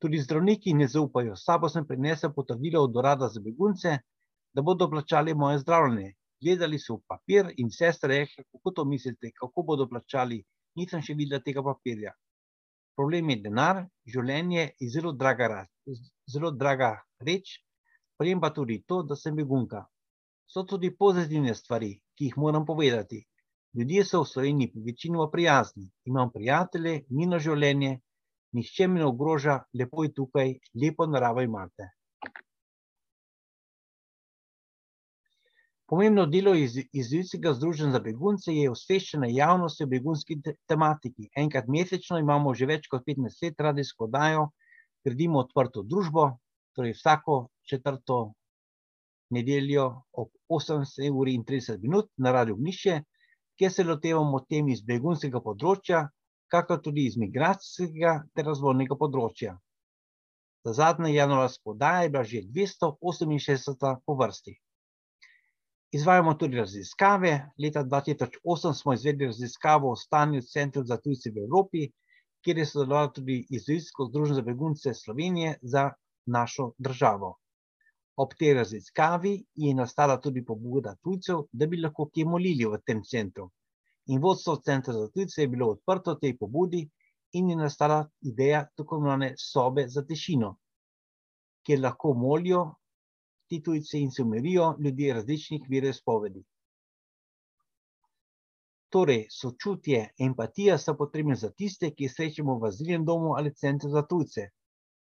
Tudi 0.00 0.20
zdravniki 0.22 0.72
ne 0.78 0.88
zaupajo, 0.88 1.36
sabo 1.36 1.68
sem 1.68 1.86
prinesel 1.88 2.32
potrdilo 2.32 2.82
od 2.88 2.96
urada 2.96 3.28
za 3.28 3.42
begunce, 3.44 3.98
da 4.54 4.62
bodo 4.62 4.88
plačali 4.90 5.34
moje 5.34 5.60
zdravljenje. 5.64 6.14
Gledali 6.44 6.78
so 6.78 6.96
v 6.96 7.02
papir 7.08 7.52
in 7.60 7.70
sestra 7.70 8.08
rekla, 8.08 8.44
kako 8.52 8.72
to 8.78 8.84
mislite, 8.84 9.30
kako 9.36 9.66
bodo 9.68 9.88
plačali, 9.88 10.40
nisem 10.80 11.04
še 11.04 11.16
videla 11.20 11.44
tega 11.44 11.62
papirja. 11.64 12.12
Problem 12.96 13.30
je 13.34 13.38
denar, 13.48 13.84
življenje 14.08 14.64
je 14.80 14.90
zelo 14.96 15.12
draga, 15.12 15.64
zelo 16.30 16.50
draga 16.56 16.90
reč, 17.20 17.58
problem 18.24 18.40
pa 18.40 18.50
tudi 18.50 18.82
to, 18.88 19.02
da 19.02 19.16
sem 19.16 19.36
begunka. 19.36 19.84
So 20.48 20.62
tudi 20.64 20.90
pozitivne 20.96 21.54
stvari, 21.54 21.90
ki 22.16 22.30
jih 22.30 22.36
moram 22.38 22.64
povedati. 22.64 23.18
Ljudje 23.76 24.04
so 24.04 24.22
v 24.22 24.28
Sloveniji 24.28 24.72
večinoma 24.86 25.28
prijazni, 25.30 25.90
imam 26.08 26.30
prijatelje, 26.32 27.02
njeno 27.10 27.38
življenje, 27.38 27.98
nihče 28.56 28.88
mi 28.88 29.00
ne 29.00 29.06
ogroža, 29.06 29.58
lepo 29.74 30.04
je 30.04 30.12
tukaj, 30.14 30.54
lepo 30.80 31.06
naravo 31.06 31.44
imate. 31.44 31.90
Pomembno 35.86 36.24
delo 36.26 36.54
iz 36.56 36.78
Izraelskega 36.92 37.52
združenja 37.52 37.98
za 37.98 38.00
begunce 38.00 38.54
je 38.56 38.70
osveščanje 38.70 39.34
javnosti 39.36 39.84
o 39.84 39.90
begunski 39.90 40.38
tematiki. 40.68 41.28
Enkrat 41.36 41.68
mesečno 41.68 42.18
imamo 42.18 42.54
že 42.54 42.72
več 42.72 42.88
kot 42.88 43.04
15 43.04 43.42
let 43.44 43.60
radijsko 43.68 44.08
dajo, 44.08 44.48
gradimo 45.04 45.44
odprto 45.44 45.82
družbo, 45.82 46.30
torej 46.72 46.96
vsako 46.96 47.44
četrto 47.70 48.34
nedeljo 49.30 49.86
ob 50.12 50.28
18 50.48 51.10
uri 51.20 51.34
in 51.34 51.44
30 51.44 51.80
minut 51.82 52.10
na 52.16 52.32
Radio 52.32 52.56
Gnišče, 52.56 53.00
kjer 53.58 53.72
se 53.72 53.84
lotevamo 53.84 54.40
tem 54.50 54.68
iz 54.68 54.82
begunskega 54.82 55.40
področja, 55.40 56.08
kakor 56.50 56.80
tudi 56.82 57.06
iz 57.08 57.16
migracijskega 57.18 58.18
ter 58.34 58.46
razvojnega 58.50 58.98
področja. 58.98 59.56
Za 60.64 60.72
zadnje 60.72 61.14
januarsko 61.14 61.74
daje 61.80 62.06
je 62.06 62.12
bila 62.12 62.24
že 62.24 62.42
268 62.58 63.98
po 64.06 64.16
vrsti. 64.20 64.54
Izvajamo 65.94 66.34
tudi 66.34 66.58
raziskave. 66.58 67.32
Leta 67.58 67.84
2008 67.84 68.72
smo 68.74 68.94
izvedli 68.96 69.28
raziskavo 69.30 69.92
o 69.92 69.96
stanju 69.96 70.40
centrov 70.42 70.88
za 70.90 70.96
tujce 70.96 71.30
v 71.30 71.44
Evropi, 71.44 71.84
kjer 72.44 72.58
je 72.58 72.66
sodelovalo 72.66 73.12
tudi 73.18 73.36
Izraelsko 73.50 74.08
združenje 74.08 74.40
za 74.40 74.46
begunce 74.48 74.94
Slovenije 74.94 75.58
za 75.62 75.90
našo 76.26 76.72
državo. 76.78 77.36
Ob 78.16 78.34
tej 78.38 78.54
raziskavi 78.54 79.34
je 79.54 79.74
nastala 79.74 80.20
tudi 80.20 80.44
pobuda 80.44 80.94
tujcev, 81.02 81.46
da 81.52 81.66
bi 81.66 81.80
lahko 81.82 82.06
kje 82.14 82.24
molili 82.24 82.66
v 82.66 82.78
tem 82.86 83.02
centru. 83.02 83.48
In 84.06 84.20
vodstvo 84.20 84.56
centra 84.56 84.92
za 84.92 85.08
tujce 85.08 85.42
je 85.42 85.48
bilo 85.48 85.70
odprto 85.74 86.14
tej 86.14 86.36
pobudi 86.38 86.84
in 87.32 87.50
je 87.50 87.56
nastala 87.56 88.04
ideja 88.22 88.66
tako 88.76 89.00
imenovane 89.00 89.34
sobe 89.38 89.88
za 89.88 90.04
tišino, 90.06 90.54
kjer 91.66 91.80
lahko 91.80 92.14
molijo 92.14 92.64
ti 93.48 93.62
tujci 93.62 94.00
in 94.00 94.10
se 94.10 94.22
umirijo 94.22 94.74
ljudje 94.78 95.14
različnih 95.14 95.66
virov 95.68 95.92
spovedi. 95.92 96.44
Torej, 98.88 99.26
sočutje, 99.30 100.04
empatija 100.18 100.78
so 100.78 100.94
potrebne 100.94 101.34
za 101.34 101.50
tiste, 101.50 101.90
ki 101.90 102.08
srečamo 102.08 102.58
v 102.58 102.68
azilnem 102.70 103.04
domu 103.04 103.34
ali 103.34 103.54
centru 103.54 103.90
za 103.90 104.04
tujce, 104.06 104.46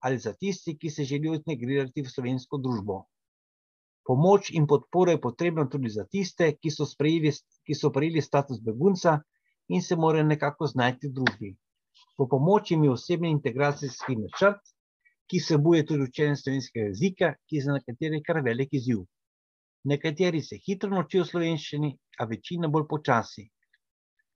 ali 0.04 0.18
za 0.18 0.32
tiste, 0.32 0.74
ki 0.76 0.90
se 0.90 1.04
želijo 1.08 1.34
integrirati 1.38 2.02
v 2.02 2.10
slovensko 2.12 2.58
družbo. 2.60 2.98
Pomoč 4.04 4.50
in 4.52 4.66
podporo 4.68 5.14
je 5.14 5.20
potrebna 5.20 5.64
tudi 5.72 5.88
za 5.88 6.04
tiste, 6.04 6.50
ki 6.60 6.70
so, 6.70 6.84
sprejeli, 6.84 7.32
ki 7.64 7.74
so 7.74 7.90
prejeli 7.92 8.20
status 8.20 8.60
begunca 8.60 9.14
in 9.72 9.80
se 9.82 9.96
morajo 9.96 10.26
nekako 10.28 10.68
znajti 10.68 11.08
v 11.08 11.14
družbi. 11.18 11.50
Po 12.16 12.28
pomoči 12.28 12.76
mi 12.76 12.92
osebni 12.92 13.30
integracijski 13.32 14.18
načrt, 14.20 14.60
ki 15.30 15.40
se 15.40 15.56
boje 15.58 15.86
tudi 15.88 16.04
učenje 16.10 16.36
slovenskega 16.36 16.90
jezika, 16.90 17.32
ki 17.48 17.56
je 17.56 17.64
za 17.64 17.78
nekatere 17.78 18.20
kar 18.26 18.42
velik 18.44 18.76
izziv. 18.76 19.06
Nekateri 19.88 20.42
se 20.44 20.60
hitro 20.66 20.90
naučijo 20.92 21.24
slovenščini, 21.24 21.94
a 22.20 22.28
večina 22.28 22.68
bolj 22.68 22.84
počasi. 22.92 23.48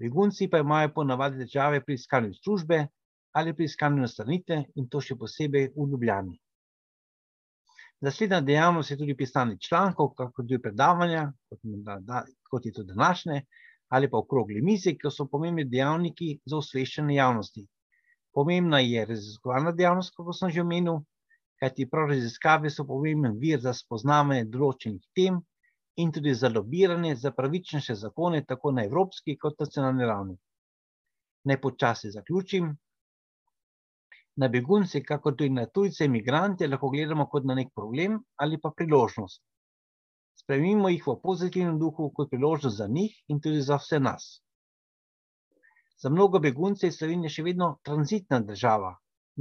Begunci 0.00 0.48
pa 0.48 0.62
imajo 0.64 0.94
ponavadi 0.96 1.44
težave 1.44 1.84
pri 1.84 2.00
iskanju 2.00 2.34
službe 2.40 2.86
ali 3.32 3.54
pri 3.54 3.64
iskanju 3.64 4.02
nastanitve 4.02 4.64
in 4.74 4.88
to 4.88 5.00
še 5.00 5.16
posebej 5.16 5.72
v 5.76 5.88
Ljubljani. 5.90 6.38
Naslednja 8.00 8.40
dejavnost 8.40 8.90
je 8.90 8.96
tudi 8.98 9.16
pisanje 9.16 9.56
člankov, 9.68 10.12
kako 10.14 10.42
tudi 10.42 10.60
predavanja, 10.62 11.32
kot, 11.48 11.58
da, 12.06 12.22
kot 12.50 12.66
je 12.66 12.72
to 12.72 12.84
današnje, 12.86 13.42
ali 13.88 14.10
pa 14.10 14.18
okrogli 14.18 14.62
mizi, 14.62 14.94
ki 14.98 15.10
so 15.10 15.26
pomembni 15.26 15.64
dejavniki 15.64 16.38
za 16.46 16.60
osveščanje 16.62 17.14
javnosti. 17.14 17.66
Pomembna 18.34 18.78
je 18.78 19.04
raziskovalna 19.04 19.72
dejavnost, 19.72 20.14
kot 20.14 20.36
sem 20.38 20.50
že 20.54 20.62
omenil, 20.62 21.00
kajti 21.58 21.88
prav 21.90 22.12
raziskave 22.12 22.70
so 22.70 22.86
pomemben 22.86 23.38
vir 23.42 23.60
za 23.60 23.72
spoznavanje 23.74 24.46
določenih 24.52 25.08
tem 25.18 25.40
in 25.98 26.12
tudi 26.14 26.34
za 26.34 26.48
lobiranje 26.54 27.16
za 27.16 27.32
pravičnejše 27.34 27.94
zakone, 27.94 28.44
tako 28.46 28.70
na 28.72 28.84
evropski 28.86 29.34
kot 29.36 29.58
nacionalni 29.58 30.06
ravni. 30.06 30.36
Naj 31.44 31.60
počasi 31.60 32.12
zaključim. 32.14 32.76
Na 34.38 34.48
begunce, 34.48 35.00
kako 35.02 35.32
tudi 35.32 35.50
na 35.50 35.66
tujce, 35.66 36.04
imigrante, 36.06 36.66
lahko 36.70 36.90
gledamo 36.90 37.26
kot 37.30 37.46
na 37.50 37.54
nek 37.58 37.72
problem 37.74 38.20
ali 38.44 38.58
pa 38.62 38.70
priložnost. 38.76 39.42
Spremimo 40.38 40.88
jih 40.92 41.06
v 41.06 41.16
pozitivnem 41.22 41.78
duhu, 41.78 42.12
kot 42.14 42.30
priložnost 42.30 42.78
za 42.78 42.86
njih 42.86 43.16
in 43.28 43.40
tudi 43.42 43.64
za 43.68 43.80
vse 43.82 43.98
nas. 44.00 44.28
Za 46.02 46.12
mnogo 46.14 46.38
begunce 46.38 46.86
je 46.86 46.94
Slovenija 46.94 47.32
še 47.34 47.42
vedno 47.48 47.68
tranzitna 47.88 48.38
država, 48.50 48.92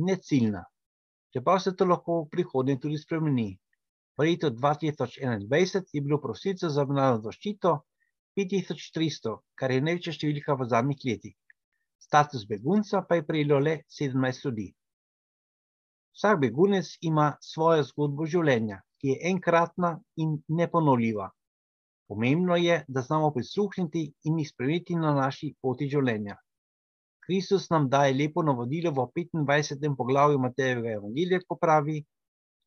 ne 0.08 0.16
ciljna. 0.30 0.64
Čeprav 1.34 1.60
se 1.62 1.76
to 1.78 1.86
lahko 1.86 2.22
v 2.24 2.30
prihodnje 2.34 2.80
tudi 2.86 2.98
spremeni. 2.98 3.52
V 4.18 4.26
letu 4.26 4.50
2021 4.50 5.94
je 5.94 6.02
bilo 6.02 6.18
prosilcev 6.24 6.74
za 6.74 6.88
mednarodno 6.90 7.30
zaščito 7.30 7.76
5300, 8.40 9.36
kar 9.62 9.76
je 9.76 9.86
največja 9.86 10.16
številka 10.18 10.58
v 10.58 10.68
zadnjih 10.74 11.06
letih. 11.12 11.38
Status 12.08 12.50
begunca 12.50 13.04
pa 13.06 13.22
je 13.22 13.28
prejelo 13.30 13.62
le 13.68 13.78
17 14.00 14.46
ljudi. 14.48 14.68
Vsak 16.16 16.40
begunec 16.42 16.94
ima 17.02 17.28
svojo 17.42 17.84
zgodbo 17.90 18.26
življenja, 18.26 18.82
ki 19.02 19.14
je 19.14 19.20
enkratna 19.32 19.92
in 20.24 20.38
neponovljiva. 20.60 21.30
Pomembno 22.08 22.56
je, 22.56 22.84
da 22.88 23.02
znamo 23.02 23.32
prisluhniti 23.36 24.04
in 24.24 24.38
jih 24.40 24.50
sprejeti 24.50 24.96
na 24.96 25.14
naši 25.16 25.54
poti 25.62 25.90
življenja. 25.92 26.38
Kristus 27.28 27.66
nam 27.70 27.90
daje 27.92 28.14
lepo 28.16 28.44
navodilo 28.44 28.94
v 28.96 29.04
25. 29.20 29.96
poglavju 30.00 30.40
Matejevega 30.40 30.94
evangelija, 31.00 31.42
ko 31.48 31.58
pravi: 31.60 31.98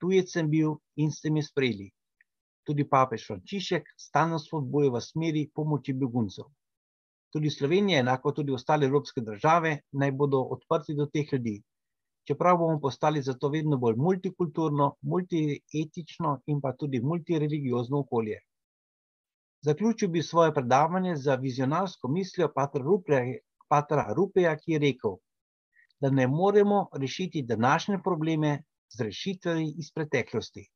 tujec 0.01 0.33
sem 0.33 0.51
bil 0.53 0.75
in 0.97 1.11
ste 1.11 1.33
me 1.33 1.43
sprejeli. 1.43 1.89
Tudi 2.69 2.85
papež 2.85 3.25
Frančišek 3.31 3.89
stalno 3.97 4.39
spodbuja 4.39 4.93
v 4.93 5.01
smeri 5.01 5.47
pomoči 5.55 5.95
beguncev. 5.97 6.51
Tudi 7.33 7.51
Slovenija, 7.51 8.03
enako 8.05 8.33
tudi 8.37 8.53
ostale 8.53 8.87
evropske 8.87 9.25
države, 9.25 9.73
naj 9.93 10.13
bodo 10.13 10.43
odprti 10.57 10.95
do 10.99 11.07
teh 11.07 11.33
ljudi. 11.33 11.57
Čeprav 12.31 12.59
bomo 12.59 12.79
postali 12.79 13.21
zato 13.27 13.49
vedno 13.51 13.77
bolj 13.83 13.97
multikulturno, 13.99 14.85
multietično 15.13 16.35
in 16.53 16.61
pa 16.63 16.71
tudi 16.83 17.01
multireligiozno 17.03 18.03
okolje. 18.05 18.37
Zaključil 19.67 20.09
bi 20.09 20.23
svoje 20.23 20.53
predavanje 20.55 21.17
za 21.17 21.35
vizionarsko 21.35 22.09
mislijo 22.09 22.49
Patra 22.55 22.83
Rupeja, 22.85 23.41
Patra 23.69 24.05
Rupeja, 24.17 24.55
ki 24.61 24.77
je 24.77 24.79
rekel, 24.87 25.17
da 26.01 26.11
ne 26.11 26.29
moremo 26.29 26.87
rešiti 26.93 27.43
današnje 27.43 27.99
probleme 28.05 28.53
z 28.97 29.09
rešitvami 29.09 29.67
iz 29.79 29.91
preteklosti. 29.95 30.69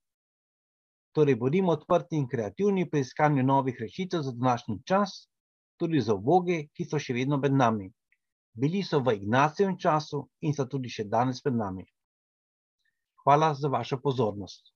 Torej, 1.14 1.36
bodimo 1.36 1.72
odprti 1.78 2.16
in 2.16 2.28
kreativni 2.28 2.90
pri 2.90 3.06
iskanju 3.06 3.42
novih 3.42 3.76
rešitev 3.80 4.26
za 4.26 4.32
današnji 4.32 4.80
čas, 4.84 5.28
tudi 5.76 6.00
za 6.00 6.18
oboge, 6.18 6.64
ki 6.74 6.84
so 6.84 6.98
še 6.98 7.14
vedno 7.14 7.38
med 7.46 7.54
nami. 7.62 7.92
Bili 8.54 8.82
so 8.82 9.00
v 9.00 9.16
Ignacijevem 9.18 9.78
času 9.78 10.28
in 10.40 10.54
so 10.54 10.66
tudi 10.70 10.88
še 10.88 11.04
danes 11.10 11.42
med 11.44 11.56
nami. 11.58 11.84
Hvala 13.24 13.54
za 13.54 13.68
vašo 13.68 13.98
pozornost. 13.98 14.70